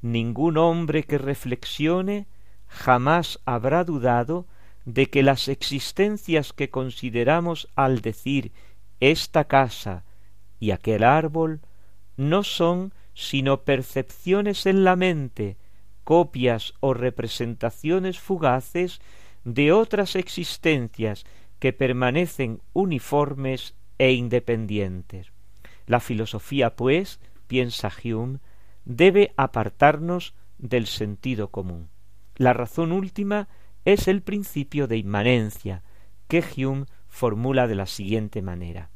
Ningún 0.00 0.56
hombre 0.56 1.02
que 1.02 1.18
reflexione 1.18 2.26
jamás 2.66 3.40
habrá 3.44 3.84
dudado 3.84 4.46
de 4.84 5.10
que 5.10 5.22
las 5.22 5.48
existencias 5.48 6.52
que 6.52 6.70
consideramos 6.70 7.68
al 7.74 8.00
decir 8.00 8.52
esta 9.00 9.44
casa 9.44 10.04
y 10.58 10.70
aquel 10.70 11.04
árbol 11.04 11.60
no 12.16 12.42
son 12.42 12.94
sino 13.20 13.64
percepciones 13.64 14.64
en 14.64 14.82
la 14.82 14.96
mente, 14.96 15.58
copias 16.04 16.72
o 16.80 16.94
representaciones 16.94 18.18
fugaces 18.18 19.02
de 19.44 19.72
otras 19.72 20.16
existencias 20.16 21.26
que 21.58 21.74
permanecen 21.74 22.62
uniformes 22.72 23.74
e 23.98 24.12
independientes. 24.12 25.32
La 25.86 26.00
filosofía, 26.00 26.76
pues, 26.76 27.20
piensa 27.46 27.92
Hume, 28.02 28.38
debe 28.86 29.34
apartarnos 29.36 30.34
del 30.56 30.86
sentido 30.86 31.50
común. 31.50 31.90
La 32.36 32.54
razón 32.54 32.90
última 32.90 33.48
es 33.84 34.08
el 34.08 34.22
principio 34.22 34.86
de 34.86 34.96
inmanencia, 34.96 35.82
que 36.26 36.42
Hume 36.56 36.86
formula 37.06 37.66
de 37.66 37.74
la 37.74 37.86
siguiente 37.86 38.40
manera. 38.40 38.88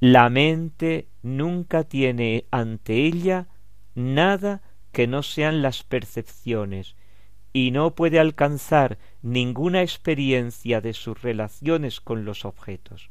La 0.00 0.28
mente 0.28 1.08
nunca 1.22 1.84
tiene 1.84 2.46
ante 2.50 3.04
ella 3.06 3.48
nada 3.94 4.62
que 4.92 5.06
no 5.06 5.22
sean 5.22 5.62
las 5.62 5.82
percepciones, 5.82 6.96
y 7.56 7.70
no 7.70 7.94
puede 7.94 8.20
alcanzar 8.20 8.98
ninguna 9.22 9.80
experiencia 9.80 10.82
de 10.82 10.92
sus 10.92 11.22
relaciones 11.22 12.02
con 12.02 12.26
los 12.26 12.44
objetos. 12.44 13.08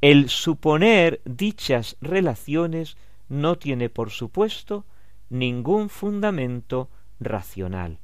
El 0.00 0.28
suponer 0.28 1.20
dichas 1.24 1.96
relaciones 2.00 2.96
no 3.28 3.56
tiene, 3.56 3.90
por 3.90 4.10
supuesto, 4.10 4.84
ningún 5.30 5.88
fundamento 5.88 6.90
racional. 7.20 8.00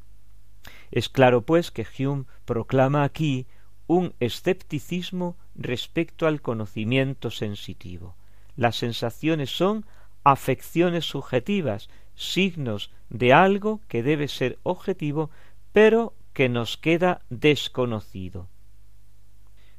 Es 0.93 1.09
claro, 1.09 1.43
pues, 1.43 1.73
que 1.73 1.85
Hume 1.99 2.27
proclama 2.45 3.03
aquí 3.03 3.49
un 3.91 4.15
escepticismo 4.21 5.37
respecto 5.57 6.29
al 6.29 6.41
conocimiento 6.41 7.29
sensitivo. 7.33 8.15
Las 8.55 8.77
sensaciones 8.77 9.51
son 9.51 9.85
afecciones 10.23 11.07
subjetivas, 11.07 11.91
signos 12.15 12.93
de 13.09 13.33
algo 13.33 13.81
que 13.89 14.05
debe 14.05 14.29
ser 14.29 14.61
objetivo, 14.63 15.31
pero 15.73 16.15
que 16.35 16.49
nos 16.49 16.77
queda 16.77 17.23
desconocido. 17.31 18.47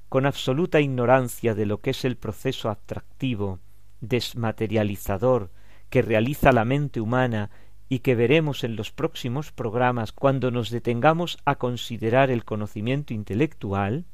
Con 0.10 0.26
absoluta 0.26 0.82
ignorancia 0.82 1.56
de 1.56 1.66
lo 1.66 1.80
que 1.80 1.92
es 1.92 2.04
el 2.04 2.18
proceso 2.18 2.70
atractivo, 2.70 3.60
desmaterializador, 4.02 5.52
que 5.90 6.02
realiza 6.02 6.52
la 6.52 6.66
mente 6.66 7.00
humana 7.00 7.50
y 7.92 8.00
que 8.00 8.16
veremos 8.16 8.64
en 8.64 8.78
los 8.78 8.90
próximos 8.94 9.52
programas 9.52 10.14
cuando 10.14 10.50
nos 10.50 10.70
detengamos 10.70 11.38
a 11.44 11.56
considerar 11.56 12.32
el 12.32 12.46
conocimiento 12.46 13.14
intelectual, 13.14 14.06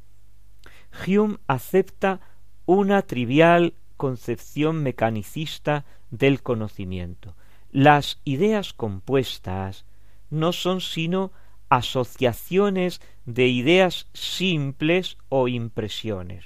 Hume 1.05 1.37
acepta 1.45 2.19
una 2.65 3.03
trivial 3.03 3.75
concepción 3.95 4.81
mecanicista 4.81 5.85
del 6.09 6.41
conocimiento. 6.41 7.35
Las 7.71 8.19
ideas 8.23 8.73
compuestas 8.73 9.85
no 10.31 10.53
son 10.53 10.81
sino 10.81 11.31
asociaciones 11.69 12.99
de 13.27 13.45
ideas 13.45 14.07
simples 14.11 15.19
o 15.29 15.47
impresiones. 15.47 16.45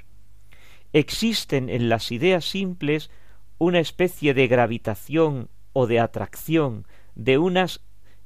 Existen 0.91 1.69
en 1.69 1.87
las 1.87 2.11
ideas 2.11 2.43
simples 2.43 3.09
una 3.57 3.79
especie 3.79 4.33
de 4.33 4.49
gravitación 4.49 5.47
o 5.71 5.87
de 5.87 6.01
atracción 6.01 6.85
de 7.15 7.37
unas 7.37 7.81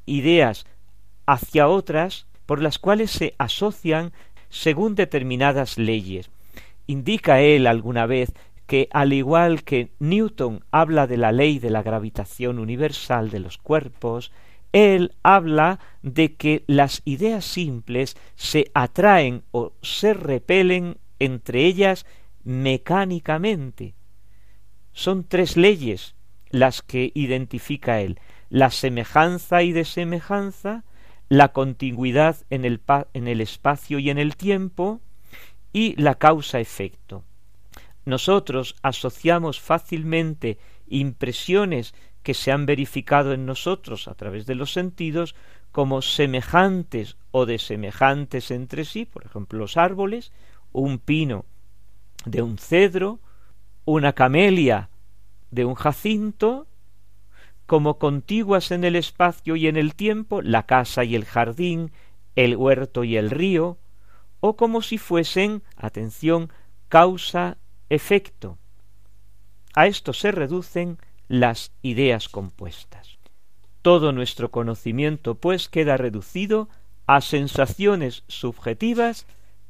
ideas 0.06 0.66
hacia 1.26 1.68
otras 1.68 2.28
por 2.46 2.62
las 2.62 2.80
cuales 2.80 3.12
se 3.12 3.34
asocian 3.38 4.14
según 4.50 4.96
determinadas 4.96 5.78
leyes. 5.78 6.30
Indica 6.88 7.42
él 7.42 7.68
alguna 7.68 8.06
vez 8.06 8.34
que 8.68 8.88
al 8.92 9.14
igual 9.14 9.64
que 9.64 9.92
Newton 10.00 10.64
habla 10.72 11.08
de 11.08 11.18
la 11.18 11.32
ley 11.32 11.60
de 11.60 11.70
la 11.70 11.84
gravitación 11.84 12.60
universal 12.60 13.30
de 13.30 13.40
los 13.40 13.58
cuerpos, 13.58 14.32
él 14.72 15.14
habla 15.24 15.80
de 16.02 16.36
que 16.36 16.64
las 16.68 17.02
ideas 17.06 17.46
simples 17.46 18.18
se 18.36 18.72
atraen 18.74 19.44
o 19.52 19.74
se 19.82 20.14
repelen 20.14 20.98
entre 21.20 21.66
ellas 21.66 22.06
mecánicamente. 22.44 23.94
Son 24.92 25.24
tres 25.24 25.58
leyes 25.58 26.16
las 26.50 26.82
que 26.82 27.12
identifica 27.16 28.02
él 28.02 28.20
la 28.50 28.72
semejanza 28.72 29.64
y 29.64 29.72
desemejanza, 29.72 30.84
la 31.30 31.50
contigüidad 31.50 32.38
en 32.50 32.66
el, 32.66 32.82
en 33.14 33.28
el 33.28 33.42
espacio 33.42 34.00
y 34.00 34.10
en 34.10 34.18
el 34.18 34.36
tiempo, 34.36 35.02
y 35.74 36.00
la 36.02 36.16
causa-efecto. 36.16 37.24
Nosotros 38.06 38.76
asociamos 38.82 39.60
fácilmente 39.60 40.58
impresiones 40.88 41.94
que 42.24 42.34
se 42.34 42.52
han 42.52 42.66
verificado 42.66 43.34
en 43.34 43.46
nosotros 43.46 44.08
a 44.08 44.14
través 44.14 44.46
de 44.46 44.56
los 44.56 44.72
sentidos 44.72 45.36
como 45.72 46.02
semejantes 46.02 47.18
o 47.32 47.46
desemejantes 47.46 48.52
entre 48.52 48.86
sí, 48.86 49.06
por 49.06 49.26
ejemplo 49.26 49.60
los 49.60 49.76
árboles, 49.76 50.32
un 50.72 51.00
pino 51.00 51.46
de 52.26 52.42
un 52.42 52.58
cedro, 52.58 53.20
una 53.84 54.14
camelia 54.14 54.90
de 55.52 55.66
un 55.66 55.76
jacinto, 55.76 56.68
como 57.66 57.98
contiguas 57.98 58.72
en 58.72 58.84
el 58.84 58.96
espacio 58.96 59.56
y 59.56 59.68
en 59.68 59.78
el 59.78 59.96
tiempo 59.96 60.42
la 60.42 60.64
casa 60.64 61.04
y 61.04 61.16
el 61.16 61.26
jardín, 61.26 61.92
el 62.36 62.56
huerto 62.56 63.04
y 63.04 63.18
el 63.18 63.32
río, 63.32 63.78
o 64.40 64.56
como 64.56 64.82
si 64.82 64.98
fuesen, 64.98 65.64
atención, 65.76 66.52
causa-efecto. 66.90 68.58
A 69.74 69.88
esto 69.88 70.14
se 70.14 70.32
reducen 70.32 71.00
las 71.28 71.72
ideas 71.82 72.30
compuestas. 72.30 73.18
Todo 73.82 74.12
nuestro 74.12 74.52
conocimiento, 74.52 75.36
pues, 75.36 75.70
queda 75.70 75.98
reducido 75.98 76.70
a 77.08 77.22
sensaciones 77.22 78.24
subjetivas 78.28 79.26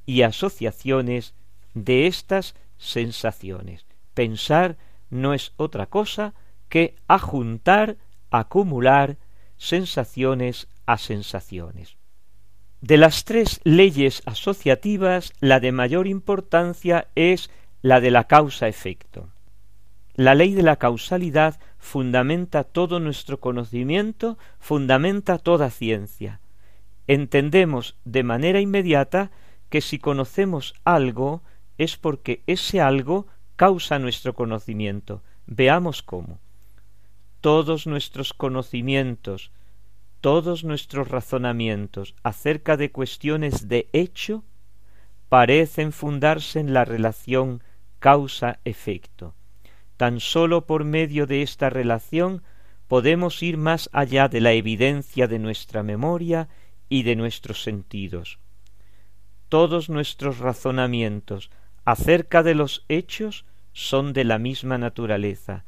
y 0.06 0.22
asociaciones 0.22 1.34
de 1.74 2.08
estas 2.08 2.56
sensaciones. 2.78 3.86
Pensar 4.14 4.78
no 5.10 5.34
es 5.34 5.54
otra 5.58 5.86
cosa 5.86 6.34
que 6.76 6.98
ajuntar, 7.08 7.96
acumular 8.32 9.16
sensaciones 9.56 10.68
a 10.86 10.98
sensaciones. 10.98 11.96
De 12.82 12.98
las 12.98 13.24
tres 13.24 13.62
leyes 13.64 14.22
asociativas, 14.26 15.32
la 15.40 15.62
de 15.62 15.72
mayor 15.72 16.06
importancia 16.06 17.08
es 17.16 17.50
la 17.82 18.02
de 18.02 18.12
la 18.12 18.26
causa-efecto. 18.26 19.30
La 20.16 20.36
ley 20.36 20.54
de 20.54 20.64
la 20.64 20.76
causalidad 20.76 21.62
fundamenta 21.78 22.66
todo 22.66 23.00
nuestro 23.00 23.40
conocimiento, 23.40 24.38
fundamenta 24.60 25.38
toda 25.38 25.70
ciencia. 25.70 26.42
Entendemos 27.08 27.96
de 28.04 28.24
manera 28.24 28.60
inmediata 28.60 29.32
que 29.70 29.80
si 29.80 29.98
conocemos 29.98 30.74
algo 30.84 31.42
es 31.78 31.96
porque 31.96 32.44
ese 32.48 32.82
algo 32.82 33.28
causa 33.56 33.98
nuestro 33.98 34.34
conocimiento. 34.34 35.24
Veamos 35.46 36.04
cómo 36.04 36.42
todos 37.46 37.86
nuestros 37.86 38.34
conocimientos, 38.34 39.52
todos 40.20 40.64
nuestros 40.64 41.10
razonamientos 41.10 42.16
acerca 42.24 42.76
de 42.76 42.91
cuestiones 42.91 43.68
de 43.68 43.88
hecho 43.93 44.43
parecen 45.30 45.91
fundarse 45.91 46.60
en 46.60 46.74
la 46.74 46.86
relación 46.86 47.62
causa-efecto. 48.00 49.36
Tan 49.96 50.20
sólo 50.20 50.66
por 50.66 50.86
medio 50.86 51.28
de 51.28 51.43
esta 51.43 51.70
relación 51.70 52.41
podemos 52.88 53.43
ir 53.43 53.58
más 53.58 53.91
allá 53.93 54.28
de 54.28 54.41
la 54.41 54.54
evidencia 54.54 55.28
de 55.28 55.38
nuestra 55.38 55.84
memoria 55.84 56.50
y 56.89 57.04
de 57.04 57.16
nuestros 57.16 57.62
sentidos. 57.62 58.39
Todos 59.50 59.88
nuestros 59.88 60.39
razonamientos 60.39 61.52
acerca 61.84 62.41
de 62.41 62.56
los 62.56 62.86
hechos 62.89 63.46
son 63.72 64.14
de 64.14 64.24
la 64.24 64.39
misma 64.39 64.80
naturaleza, 64.80 65.64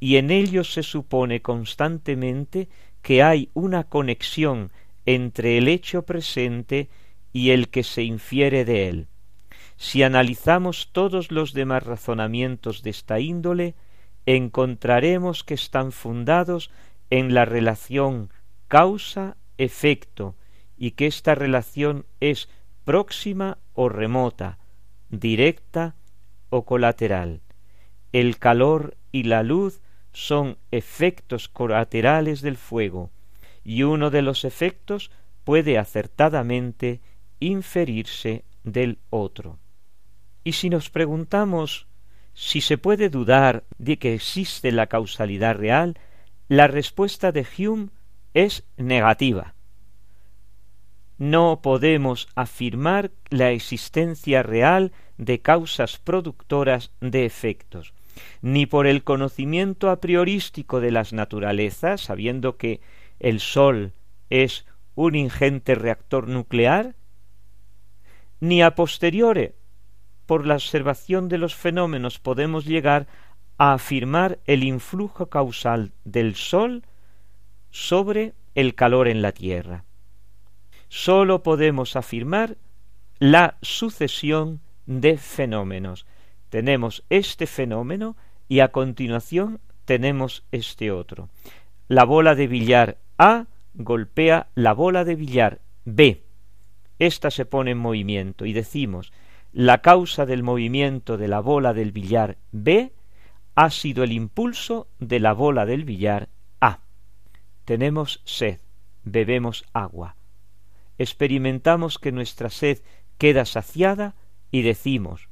y 0.00 0.16
en 0.16 0.30
ellos 0.30 0.72
se 0.72 0.82
supone 0.82 1.42
constantemente 1.42 2.68
que 3.02 3.22
hay 3.22 3.50
una 3.54 3.84
conexión 3.84 4.70
entre 5.06 5.58
el 5.58 5.68
hecho 5.68 6.02
presente 6.02 6.88
y 7.32 7.50
el 7.50 7.68
que 7.68 7.82
se 7.82 8.02
infiere 8.02 8.64
de 8.64 8.88
él. 8.88 9.06
Si 9.76 10.02
analizamos 10.02 10.90
todos 10.92 11.30
los 11.30 11.52
demás 11.52 11.84
razonamientos 11.84 12.82
de 12.82 12.90
esta 12.90 13.20
índole, 13.20 13.74
encontraremos 14.26 15.44
que 15.44 15.54
están 15.54 15.92
fundados 15.92 16.70
en 17.10 17.32
la 17.32 17.44
relación 17.44 18.30
causa-efecto 18.66 20.34
y 20.76 20.92
que 20.92 21.06
esta 21.06 21.34
relación 21.34 22.06
es 22.20 22.48
próxima 22.84 23.58
o 23.74 23.88
remota, 23.88 24.58
directa 25.10 25.94
o 26.50 26.64
colateral. 26.64 27.40
El 28.12 28.38
calor 28.38 28.96
y 29.12 29.24
la 29.24 29.42
luz 29.42 29.80
son 30.18 30.58
efectos 30.72 31.48
colaterales 31.48 32.42
del 32.42 32.56
fuego, 32.56 33.12
y 33.62 33.84
uno 33.84 34.10
de 34.10 34.20
los 34.20 34.44
efectos 34.44 35.12
puede 35.44 35.78
acertadamente 35.78 37.00
inferirse 37.38 38.44
del 38.64 38.98
otro. 39.10 39.60
Y 40.42 40.54
si 40.54 40.70
nos 40.70 40.90
preguntamos 40.90 41.86
si 42.34 42.60
se 42.60 42.78
puede 42.78 43.10
dudar 43.10 43.62
de 43.78 44.00
que 44.00 44.14
existe 44.14 44.72
la 44.72 44.88
causalidad 44.88 45.54
real, 45.54 45.96
la 46.48 46.66
respuesta 46.66 47.30
de 47.30 47.46
Hume 47.56 47.90
es 48.34 48.64
negativa. 48.76 49.54
No 51.16 51.60
podemos 51.62 52.26
afirmar 52.34 53.12
la 53.30 53.52
existencia 53.52 54.42
real 54.42 54.90
de 55.16 55.40
causas 55.42 55.98
productoras 55.98 56.90
de 57.00 57.24
efectos, 57.24 57.94
ni 58.42 58.66
por 58.66 58.86
el 58.86 59.04
conocimiento 59.04 59.90
a 59.90 60.00
priorístico 60.00 60.80
de 60.80 60.90
las 60.90 61.12
naturalezas, 61.12 62.00
sabiendo 62.00 62.56
que 62.56 62.80
el 63.20 63.40
Sol 63.40 63.92
es 64.30 64.66
un 64.94 65.14
ingente 65.14 65.74
reactor 65.74 66.28
nuclear, 66.28 66.94
ni 68.40 68.62
a 68.62 68.74
posteriore, 68.74 69.54
por 70.26 70.46
la 70.46 70.54
observación 70.54 71.28
de 71.28 71.38
los 71.38 71.54
fenómenos 71.54 72.18
podemos 72.18 72.66
llegar 72.66 73.06
a 73.56 73.72
afirmar 73.72 74.38
el 74.44 74.62
influjo 74.62 75.30
causal 75.30 75.92
del 76.04 76.34
Sol 76.34 76.84
sobre 77.70 78.34
el 78.54 78.74
calor 78.74 79.08
en 79.08 79.22
la 79.22 79.32
Tierra. 79.32 79.84
Sólo 80.88 81.42
podemos 81.42 81.96
afirmar 81.96 82.56
la 83.18 83.56
sucesión 83.62 84.60
de 84.86 85.18
fenómenos. 85.18 86.06
Tenemos 86.50 87.04
este 87.10 87.46
fenómeno 87.46 88.16
y 88.48 88.60
a 88.60 88.68
continuación 88.68 89.60
tenemos 89.84 90.44
este 90.52 90.90
otro. 90.90 91.28
La 91.88 92.04
bola 92.04 92.34
de 92.34 92.46
billar 92.46 92.98
A 93.18 93.46
golpea 93.74 94.48
la 94.54 94.72
bola 94.72 95.04
de 95.04 95.14
billar 95.14 95.60
B. 95.84 96.22
Esta 96.98 97.30
se 97.30 97.44
pone 97.44 97.72
en 97.72 97.78
movimiento 97.78 98.44
y 98.44 98.52
decimos 98.52 99.12
la 99.52 99.80
causa 99.80 100.26
del 100.26 100.42
movimiento 100.42 101.16
de 101.16 101.28
la 101.28 101.40
bola 101.40 101.72
del 101.72 101.92
billar 101.92 102.36
B 102.52 102.92
ha 103.54 103.70
sido 103.70 104.04
el 104.04 104.12
impulso 104.12 104.88
de 104.98 105.20
la 105.20 105.32
bola 105.32 105.64
del 105.66 105.84
billar 105.84 106.28
A. 106.60 106.80
Tenemos 107.64 108.20
sed, 108.24 108.60
bebemos 109.04 109.64
agua. 109.72 110.16
Experimentamos 110.98 111.98
que 111.98 112.12
nuestra 112.12 112.50
sed 112.50 112.78
queda 113.16 113.44
saciada 113.44 114.14
y 114.50 114.62
decimos 114.62 115.27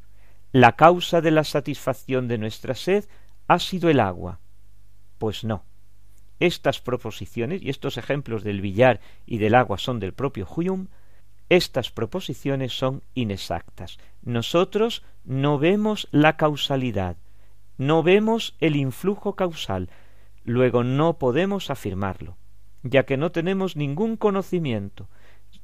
la 0.57 0.73
causa 0.73 1.21
de 1.21 1.31
la 1.31 1.45
satisfacción 1.45 2.29
de 2.29 2.39
nuestra 2.39 2.75
sed 2.75 3.05
ha 3.47 3.59
sido 3.59 3.91
el 3.91 4.01
agua. 4.01 4.41
Pues 5.19 5.45
no. 5.45 5.65
Estas 6.41 6.81
proposiciones 6.81 7.61
y 7.61 7.69
estos 7.69 7.99
ejemplos 7.99 8.43
del 8.43 8.63
billar 8.63 9.01
y 9.27 9.37
del 9.37 9.55
agua 9.55 9.77
son 9.77 10.01
del 10.01 10.15
propio 10.15 10.49
Hume, 10.49 10.87
estas 11.51 11.91
proposiciones 11.91 12.73
son 12.73 13.03
inexactas. 13.13 13.99
Nosotros 14.23 15.05
no 15.27 15.59
vemos 15.59 16.09
la 16.11 16.39
causalidad, 16.39 17.19
no 17.77 18.03
vemos 18.03 18.57
el 18.59 18.77
influjo 18.77 19.37
causal, 19.37 19.91
luego 20.43 20.85
no 20.85 21.19
podemos 21.19 21.69
afirmarlo, 21.69 22.39
ya 22.83 23.05
que 23.05 23.19
no 23.19 23.31
tenemos 23.31 23.77
ningún 23.77 24.17
conocimiento, 24.17 25.11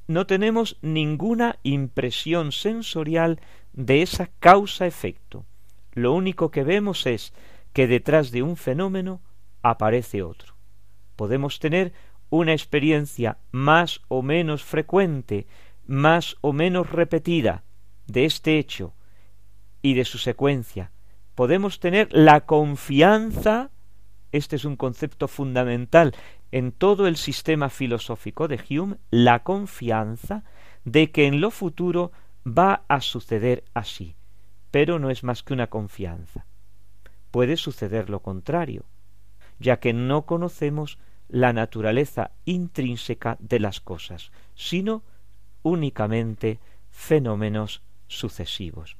no 0.07 0.27
tenemos 0.27 0.77
ninguna 0.83 1.57
impresión 1.63 2.51
sensorial 2.51 3.39
de 3.73 4.01
esa 4.01 4.27
causa-efecto. 4.39 5.45
Lo 5.93 6.13
único 6.13 6.51
que 6.51 6.63
vemos 6.63 7.05
es 7.05 7.33
que 7.73 7.87
detrás 7.87 8.31
de 8.31 8.43
un 8.43 8.55
fenómeno 8.55 9.21
aparece 9.61 10.23
otro. 10.23 10.55
Podemos 11.15 11.59
tener 11.59 11.93
una 12.29 12.53
experiencia 12.53 13.37
más 13.51 14.01
o 14.07 14.21
menos 14.21 14.63
frecuente 14.63 15.45
más 15.85 16.37
o 16.41 16.53
menos 16.53 16.89
repetida 16.91 17.63
de 18.07 18.25
este 18.25 18.57
hecho 18.57 18.93
y 19.81 19.93
de 19.95 20.05
su 20.05 20.17
secuencia, 20.17 20.91
podemos 21.35 21.79
tener 21.79 22.07
la 22.11 22.41
confianza, 22.45 23.71
este 24.31 24.55
es 24.55 24.65
un 24.65 24.75
concepto 24.75 25.27
fundamental 25.27 26.15
en 26.51 26.71
todo 26.71 27.07
el 27.07 27.17
sistema 27.17 27.69
filosófico 27.69 28.47
de 28.47 28.59
Hume, 28.69 28.97
la 29.09 29.43
confianza 29.43 30.43
de 30.85 31.11
que 31.11 31.27
en 31.27 31.41
lo 31.41 31.51
futuro 31.51 32.11
va 32.45 32.83
a 32.87 33.01
suceder 33.01 33.63
así, 33.73 34.15
pero 34.71 34.99
no 34.99 35.09
es 35.09 35.23
más 35.23 35.43
que 35.43 35.53
una 35.53 35.67
confianza. 35.67 36.45
Puede 37.31 37.57
suceder 37.57 38.09
lo 38.09 38.21
contrario, 38.21 38.85
ya 39.59 39.79
que 39.79 39.93
no 39.93 40.25
conocemos 40.25 40.99
la 41.29 41.53
naturaleza 41.53 42.31
intrínseca 42.45 43.37
de 43.39 43.59
las 43.59 43.79
cosas, 43.79 44.31
sino 44.55 45.03
únicamente 45.63 46.59
fenómenos 46.91 47.81
sucesivos. 48.07 48.97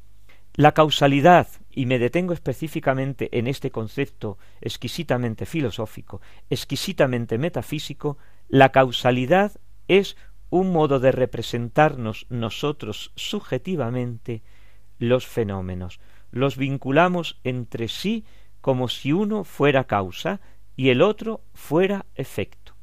La 0.55 0.73
causalidad, 0.73 1.47
y 1.71 1.85
me 1.87 1.99
detengo 1.99 2.33
específicamente 2.33 3.37
en 3.37 3.47
este 3.47 3.71
concepto 3.71 4.37
exquisitamente 4.61 5.45
filosófico, 5.45 6.21
exquisitamente 6.49 7.37
metafísico, 7.37 8.17
la 8.49 8.71
causalidad 8.71 9.51
es 9.87 10.15
un 10.53 10.71
modo 10.71 10.99
de 10.99 11.11
representarnos 11.11 12.27
nosotros 12.29 13.11
subjetivamente 13.15 14.43
los 14.99 15.25
fenómenos. 15.25 15.99
Los 16.29 16.57
vinculamos 16.57 17.39
entre 17.43 17.87
sí 17.87 18.23
como 18.61 18.87
si 18.87 19.13
uno 19.13 19.45
fuera 19.45 19.85
causa 19.85 20.41
y 20.75 20.89
el 20.89 21.01
otro 21.01 21.41
fuera 21.55 22.05
efecto. 22.13 22.75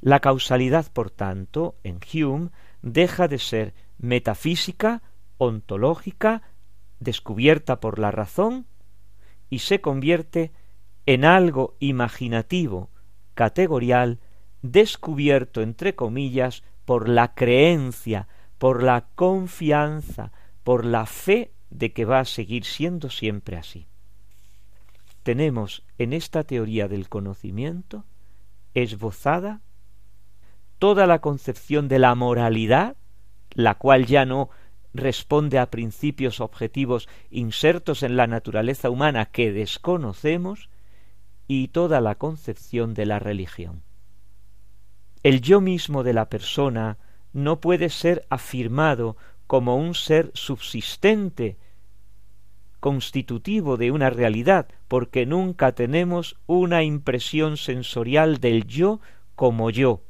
La 0.00 0.20
causalidad, 0.20 0.86
por 0.92 1.10
tanto, 1.10 1.74
en 1.82 1.98
Hume, 2.14 2.50
deja 2.80 3.26
de 3.26 3.40
ser 3.40 3.74
metafísica, 3.98 5.02
ontológica, 5.36 6.42
descubierta 7.00 7.80
por 7.80 7.98
la 7.98 8.12
razón, 8.12 8.66
y 9.48 9.58
se 9.58 9.80
convierte 9.80 10.52
en 11.06 11.24
algo 11.24 11.74
imaginativo, 11.80 12.88
categorial, 13.34 14.20
descubierto 14.62 15.60
entre 15.60 15.96
comillas 15.96 16.62
por 16.90 17.08
la 17.08 17.34
creencia, 17.34 18.26
por 18.58 18.82
la 18.82 19.06
confianza, 19.14 20.32
por 20.64 20.84
la 20.84 21.06
fe 21.06 21.52
de 21.70 21.92
que 21.92 22.04
va 22.04 22.18
a 22.18 22.24
seguir 22.24 22.64
siendo 22.64 23.10
siempre 23.10 23.56
así. 23.56 23.86
Tenemos 25.22 25.84
en 25.98 26.12
esta 26.12 26.42
teoría 26.42 26.88
del 26.88 27.08
conocimiento 27.08 28.06
esbozada 28.74 29.60
toda 30.80 31.06
la 31.06 31.20
concepción 31.20 31.86
de 31.86 32.00
la 32.00 32.12
moralidad, 32.16 32.96
la 33.52 33.76
cual 33.76 34.06
ya 34.06 34.24
no 34.24 34.50
responde 34.92 35.60
a 35.60 35.70
principios 35.70 36.40
objetivos 36.40 37.08
insertos 37.30 38.02
en 38.02 38.16
la 38.16 38.26
naturaleza 38.26 38.90
humana 38.90 39.26
que 39.26 39.52
desconocemos, 39.52 40.68
y 41.46 41.68
toda 41.68 42.00
la 42.00 42.16
concepción 42.16 42.94
de 42.94 43.06
la 43.06 43.20
religión. 43.20 43.84
El 45.22 45.40
yo 45.40 45.60
mismo 45.60 46.02
de 46.02 46.12
la 46.12 46.28
persona 46.28 46.98
no 47.32 47.60
puede 47.60 47.90
ser 47.90 48.26
afirmado 48.30 49.16
como 49.46 49.76
un 49.76 49.94
ser 49.94 50.30
subsistente, 50.34 51.56
constitutivo 52.80 53.76
de 53.76 53.90
una 53.90 54.10
realidad, 54.10 54.68
porque 54.88 55.26
nunca 55.26 55.72
tenemos 55.72 56.36
una 56.46 56.82
impresión 56.82 57.56
sensorial 57.56 58.38
del 58.38 58.66
yo 58.66 59.00
como 59.34 59.70
yo, 59.70 60.02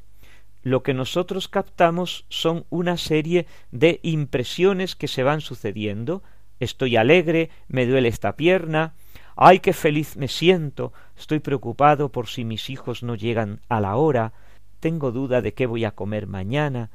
lo 0.62 0.82
que 0.82 0.94
nosotros 0.94 1.48
captamos 1.48 2.26
son 2.28 2.66
una 2.68 2.96
serie 2.96 3.46
de 3.70 3.98
impresiones 4.02 4.94
que 4.94 5.08
se 5.08 5.22
van 5.22 5.40
sucediendo. 5.40 6.22
Estoy 6.58 6.96
alegre, 6.96 7.50
me 7.68 7.86
duele 7.86 8.08
esta 8.08 8.36
pierna, 8.36 8.94
ay, 9.36 9.60
qué 9.60 9.72
feliz 9.72 10.16
me 10.16 10.28
siento, 10.28 10.92
estoy 11.16 11.38
preocupado 11.38 12.10
por 12.10 12.28
si 12.28 12.44
mis 12.44 12.68
hijos 12.68 13.02
no 13.02 13.14
llegan 13.14 13.60
a 13.70 13.80
la 13.80 13.96
hora, 13.96 14.34
tengo 14.80 15.12
duda 15.12 15.42
de 15.42 15.54
qué 15.54 15.66
voy 15.66 15.84
a 15.84 15.92
comer 15.92 16.26
mañana, 16.26 16.90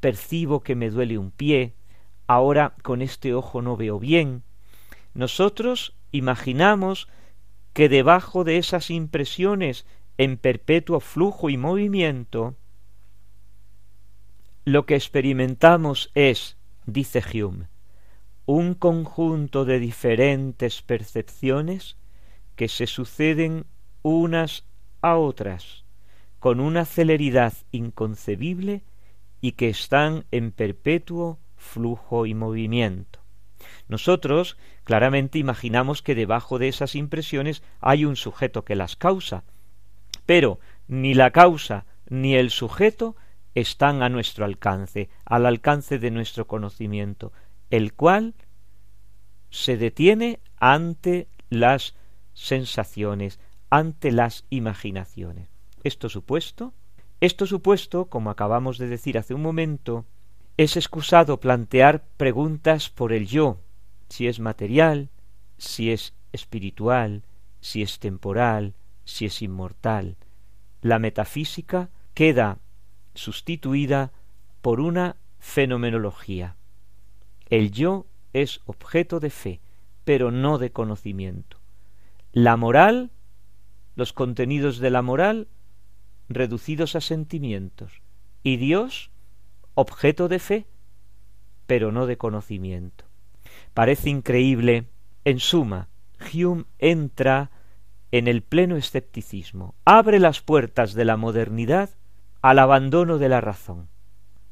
percibo 0.00 0.60
que 0.62 0.76
me 0.76 0.90
duele 0.90 1.18
un 1.18 1.30
pie, 1.30 1.74
ahora 2.26 2.74
con 2.82 3.02
este 3.02 3.34
ojo 3.34 3.62
no 3.62 3.76
veo 3.76 3.98
bien. 3.98 4.42
Nosotros 5.14 5.96
imaginamos 6.12 7.08
que 7.72 7.88
debajo 7.88 8.44
de 8.44 8.58
esas 8.58 8.90
impresiones 8.90 9.86
en 10.18 10.36
perpetuo 10.36 11.00
flujo 11.00 11.50
y 11.50 11.56
movimiento, 11.56 12.54
lo 14.64 14.86
que 14.86 14.94
experimentamos 14.94 16.10
es, 16.14 16.58
dice 16.86 17.22
Hume, 17.32 17.68
un 18.46 18.74
conjunto 18.74 19.64
de 19.64 19.78
diferentes 19.78 20.82
percepciones 20.82 21.96
que 22.56 22.68
se 22.68 22.86
suceden 22.86 23.64
unas 24.02 24.64
a 25.00 25.16
otras 25.16 25.84
con 26.40 26.58
una 26.58 26.86
celeridad 26.86 27.52
inconcebible 27.70 28.82
y 29.40 29.52
que 29.52 29.68
están 29.68 30.24
en 30.30 30.50
perpetuo 30.50 31.38
flujo 31.56 32.26
y 32.26 32.34
movimiento. 32.34 33.20
Nosotros 33.88 34.56
claramente 34.84 35.38
imaginamos 35.38 36.02
que 36.02 36.14
debajo 36.14 36.58
de 36.58 36.68
esas 36.68 36.94
impresiones 36.94 37.62
hay 37.80 38.04
un 38.04 38.16
sujeto 38.16 38.64
que 38.64 38.74
las 38.74 38.96
causa, 38.96 39.44
pero 40.26 40.58
ni 40.88 41.14
la 41.14 41.30
causa 41.30 41.84
ni 42.08 42.34
el 42.34 42.50
sujeto 42.50 43.16
están 43.54 44.02
a 44.02 44.08
nuestro 44.08 44.44
alcance, 44.44 45.10
al 45.24 45.44
alcance 45.44 45.98
de 45.98 46.10
nuestro 46.10 46.46
conocimiento, 46.46 47.32
el 47.68 47.92
cual 47.92 48.34
se 49.50 49.76
detiene 49.76 50.40
ante 50.56 51.28
las 51.50 51.94
sensaciones, 52.32 53.40
ante 53.68 54.10
las 54.10 54.44
imaginaciones. 54.48 55.48
Esto 55.82 56.08
supuesto, 56.08 56.72
esto 57.20 57.46
supuesto, 57.46 58.06
como 58.06 58.30
acabamos 58.30 58.78
de 58.78 58.88
decir 58.88 59.18
hace 59.18 59.34
un 59.34 59.42
momento, 59.42 60.04
es 60.56 60.76
excusado 60.76 61.40
plantear 61.40 62.04
preguntas 62.16 62.90
por 62.90 63.12
el 63.12 63.26
yo, 63.26 63.58
si 64.08 64.26
es 64.26 64.40
material, 64.40 65.08
si 65.56 65.90
es 65.90 66.14
espiritual, 66.32 67.22
si 67.60 67.82
es 67.82 67.98
temporal, 67.98 68.74
si 69.04 69.26
es 69.26 69.42
inmortal. 69.42 70.16
La 70.82 70.98
metafísica 70.98 71.90
queda 72.14 72.58
sustituida 73.14 74.12
por 74.60 74.80
una 74.80 75.16
fenomenología. 75.38 76.56
El 77.48 77.70
yo 77.70 78.06
es 78.32 78.60
objeto 78.66 79.20
de 79.20 79.30
fe, 79.30 79.60
pero 80.04 80.30
no 80.30 80.58
de 80.58 80.72
conocimiento. 80.72 81.58
La 82.32 82.56
moral, 82.56 83.10
los 83.96 84.12
contenidos 84.12 84.78
de 84.78 84.90
la 84.90 85.02
moral, 85.02 85.48
reducidos 86.30 86.96
a 86.96 87.00
sentimientos, 87.00 88.00
y 88.42 88.56
Dios, 88.56 89.10
objeto 89.74 90.28
de 90.28 90.38
fe, 90.38 90.66
pero 91.66 91.92
no 91.92 92.06
de 92.06 92.16
conocimiento. 92.16 93.04
Parece 93.74 94.08
increíble, 94.08 94.86
en 95.24 95.40
suma, 95.40 95.88
Hume 96.32 96.64
entra 96.78 97.50
en 98.12 98.28
el 98.28 98.42
pleno 98.42 98.76
escepticismo, 98.76 99.74
abre 99.84 100.18
las 100.18 100.40
puertas 100.40 100.94
de 100.94 101.04
la 101.04 101.16
modernidad 101.16 101.90
al 102.42 102.58
abandono 102.58 103.18
de 103.18 103.28
la 103.28 103.40
razón. 103.40 103.88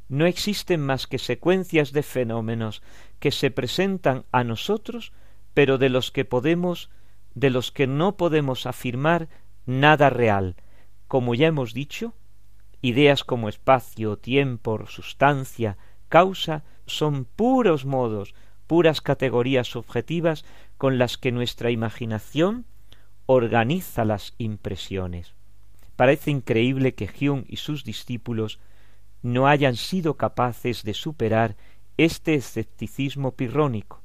No 0.09 0.27
existen 0.27 0.81
más 0.81 1.07
que 1.07 1.19
secuencias 1.19 1.93
de 1.93 2.03
fenómenos 2.03 2.83
que 3.19 3.31
se 3.31 3.51
presentan 3.51 4.25
a 4.33 4.43
nosotros, 4.45 5.13
pero 5.55 5.79
de 5.79 5.91
los 5.91 6.11
que 6.11 6.25
podemos, 6.25 6.91
de 7.35 7.51
los 7.51 7.73
que 7.73 7.87
no 7.87 8.17
podemos 8.17 8.67
afirmar 8.67 9.29
nada 9.67 10.09
real. 10.09 10.57
Como 11.09 11.35
ya 11.35 11.49
hemos 11.49 11.75
dicho, 11.75 12.15
ideas 12.83 13.25
como 13.25 13.49
espacio, 13.49 14.19
tiempo, 14.19 14.87
sustancia, 14.87 15.77
causa, 16.09 16.65
son 16.87 17.25
puros 17.25 17.85
modos, 17.85 18.35
puras 18.67 19.01
categorías 19.01 19.69
subjetivas 19.69 20.45
con 20.77 20.99
las 20.99 21.17
que 21.17 21.33
nuestra 21.33 21.71
imaginación 21.71 22.67
organiza 23.27 24.05
las 24.05 24.35
impresiones. 24.39 25.35
Parece 25.97 26.31
increíble 26.31 26.95
que 26.95 27.11
Hume 27.21 27.45
y 27.49 27.57
sus 27.57 27.85
discípulos 27.85 28.61
no 29.23 29.49
hayan 29.49 29.77
sido 29.77 30.15
capaces 30.17 30.85
de 30.85 30.95
superar 30.95 31.57
este 31.97 32.35
escepticismo 32.35 33.33
pirrónico. 33.33 34.03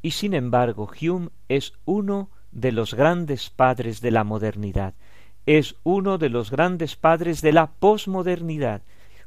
Y 0.00 0.12
sin 0.12 0.32
embargo, 0.32 0.90
Hume 1.00 1.28
es 1.48 1.74
uno 1.84 2.30
de 2.52 2.72
los 2.72 2.94
grandes 2.94 3.50
padres 3.50 4.00
de 4.00 4.10
la 4.10 4.24
modernidad, 4.24 4.94
es 5.46 5.76
uno 5.84 6.18
de 6.18 6.28
los 6.28 6.50
grandes 6.50 6.96
padres 6.96 7.40
de 7.40 7.52
la 7.52 7.68
posmodernidad. 7.70 8.82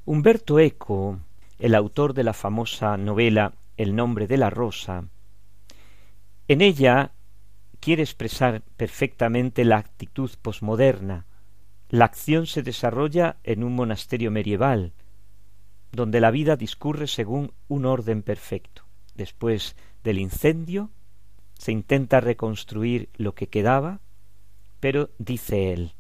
Humberto 0.05 0.59
Eco, 0.59 1.19
el 1.59 1.73
autor 1.73 2.13
de 2.13 2.23
la 2.23 2.33
famosa 2.33 2.97
novela 2.97 3.53
El 3.77 3.95
nombre 3.95 4.27
de 4.27 4.37
la 4.37 4.49
rosa, 4.49 5.05
en 6.49 6.61
ella 6.61 7.11
quiere 7.79 8.01
expresar 8.01 8.63
perfectamente 8.75 9.63
la 9.63 9.77
actitud 9.77 10.31
posmoderna, 10.41 11.25
la 11.89 12.05
acción 12.05 12.47
se 12.47 12.63
desarrolla 12.63 13.37
en 13.43 13.63
un 13.63 13.75
monasterio 13.75 14.31
medieval, 14.31 14.93
donde 15.91 16.19
la 16.19 16.31
vida 16.31 16.55
discurre 16.55 17.07
según 17.07 17.53
un 17.67 17.85
orden 17.85 18.23
perfecto. 18.23 18.83
Después 19.15 19.75
del 20.03 20.19
incendio, 20.19 20.89
se 21.57 21.71
intenta 21.71 22.19
reconstruir 22.19 23.09
lo 23.15 23.33
que 23.35 23.47
quedaba, 23.47 24.01
pero 24.79 25.09
dice 25.17 25.71
él, 25.73 25.93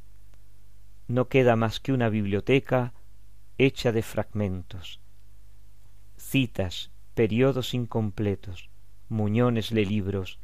no 1.09 1.27
queda 1.27 1.55
más 1.55 1.79
que 1.79 1.91
una 1.91 2.07
biblioteca 2.07 2.93
hecha 3.57 3.91
de 3.91 4.03
fragmentos, 4.03 5.01
citas, 6.15 6.91
periodos 7.15 7.73
incompletos, 7.73 8.69
muñones 9.09 9.71
de 9.71 9.85
libros, 9.85 10.39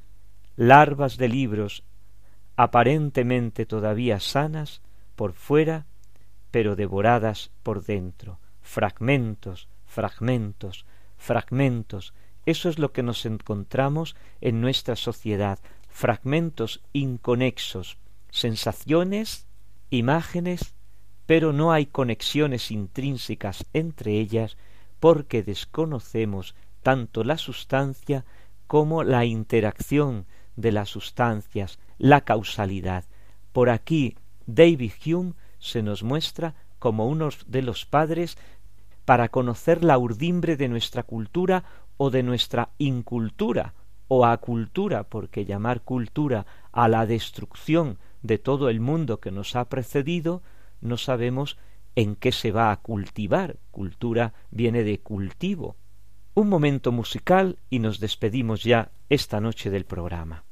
larvas 0.57 1.17
de 1.17 1.29
libros 1.29 1.83
aparentemente 2.55 3.65
todavía 3.65 4.19
sanas 4.19 4.81
por 5.15 5.33
fuera, 5.33 5.85
pero 6.51 6.75
devoradas 6.75 7.51
por 7.63 7.85
dentro. 7.85 8.39
Fragmentos, 8.61 9.67
fragmentos, 9.85 10.85
fragmentos. 11.15 12.13
Eso 12.45 12.69
es 12.69 12.79
lo 12.79 12.91
que 12.91 13.03
nos 13.03 13.25
encontramos 13.25 14.15
en 14.41 14.61
nuestra 14.61 14.95
sociedad. 14.95 15.59
Fragmentos 15.89 16.81
inconexos, 16.91 17.97
sensaciones, 18.31 19.45
imágenes, 19.89 20.73
pero 21.25 21.53
no 21.53 21.71
hay 21.71 21.85
conexiones 21.85 22.71
intrínsecas 22.71 23.65
entre 23.73 24.19
ellas 24.19 24.57
porque 24.99 25.43
desconocemos 25.43 26.55
tanto 26.83 27.23
la 27.23 27.37
sustancia 27.37 28.25
como 28.67 29.03
la 29.03 29.25
interacción 29.25 30.25
de 30.55 30.71
las 30.71 30.89
sustancias, 30.89 31.79
la 31.97 32.21
causalidad. 32.21 33.05
Por 33.51 33.69
aquí 33.69 34.17
David 34.45 34.91
Hume 35.05 35.33
se 35.59 35.81
nos 35.81 36.03
muestra 36.03 36.55
como 36.79 37.07
uno 37.07 37.29
de 37.47 37.61
los 37.61 37.85
padres 37.85 38.37
para 39.05 39.29
conocer 39.29 39.83
la 39.83 39.97
urdimbre 39.97 40.57
de 40.57 40.67
nuestra 40.67 41.03
cultura 41.03 41.63
o 41.97 42.09
de 42.09 42.23
nuestra 42.23 42.69
incultura 42.77 43.73
o 44.07 44.25
acultura, 44.25 45.03
porque 45.03 45.45
llamar 45.45 45.81
cultura 45.81 46.45
a 46.71 46.87
la 46.87 47.05
destrucción 47.05 47.97
de 48.25 48.37
todo 48.37 48.69
el 48.69 48.79
mundo 48.79 49.19
que 49.19 49.31
nos 49.31 49.55
ha 49.55 49.65
precedido, 49.69 50.41
no 50.81 50.97
sabemos 50.97 51.57
en 51.95 52.15
qué 52.15 52.31
se 52.31 52.51
va 52.51 52.71
a 52.71 52.77
cultivar. 52.77 53.57
Cultura 53.71 54.33
viene 54.51 54.83
de 54.83 54.99
cultivo. 54.99 55.75
Un 56.33 56.49
momento 56.49 56.91
musical 56.91 57.57
y 57.69 57.79
nos 57.79 57.99
despedimos 57.99 58.63
ya 58.63 58.91
esta 59.09 59.39
noche 59.39 59.69
del 59.69 59.85
programa. 59.85 60.43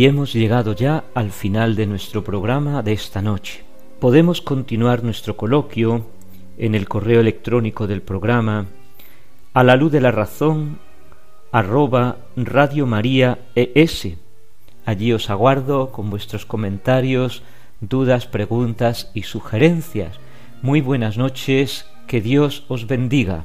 Y 0.00 0.06
hemos 0.06 0.32
llegado 0.32 0.72
ya 0.72 1.04
al 1.12 1.30
final 1.30 1.76
de 1.76 1.86
nuestro 1.86 2.24
programa 2.24 2.82
de 2.82 2.94
esta 2.94 3.20
noche. 3.20 3.64
Podemos 3.98 4.40
continuar 4.40 5.04
nuestro 5.04 5.36
coloquio 5.36 6.06
en 6.56 6.74
el 6.74 6.88
correo 6.88 7.20
electrónico 7.20 7.86
del 7.86 8.00
programa 8.00 8.64
a 9.52 9.62
la 9.62 9.76
luz 9.76 9.92
de 9.92 10.00
la 10.00 10.10
razón 10.10 10.78
arroba 11.52 12.16
Radio 12.34 12.86
María 12.86 13.40
ES. 13.54 14.16
Allí 14.86 15.12
os 15.12 15.28
aguardo 15.28 15.92
con 15.92 16.08
vuestros 16.08 16.46
comentarios, 16.46 17.42
dudas, 17.82 18.24
preguntas 18.24 19.10
y 19.12 19.24
sugerencias. 19.24 20.18
Muy 20.62 20.80
buenas 20.80 21.18
noches, 21.18 21.84
que 22.06 22.22
Dios 22.22 22.64
os 22.68 22.86
bendiga. 22.86 23.44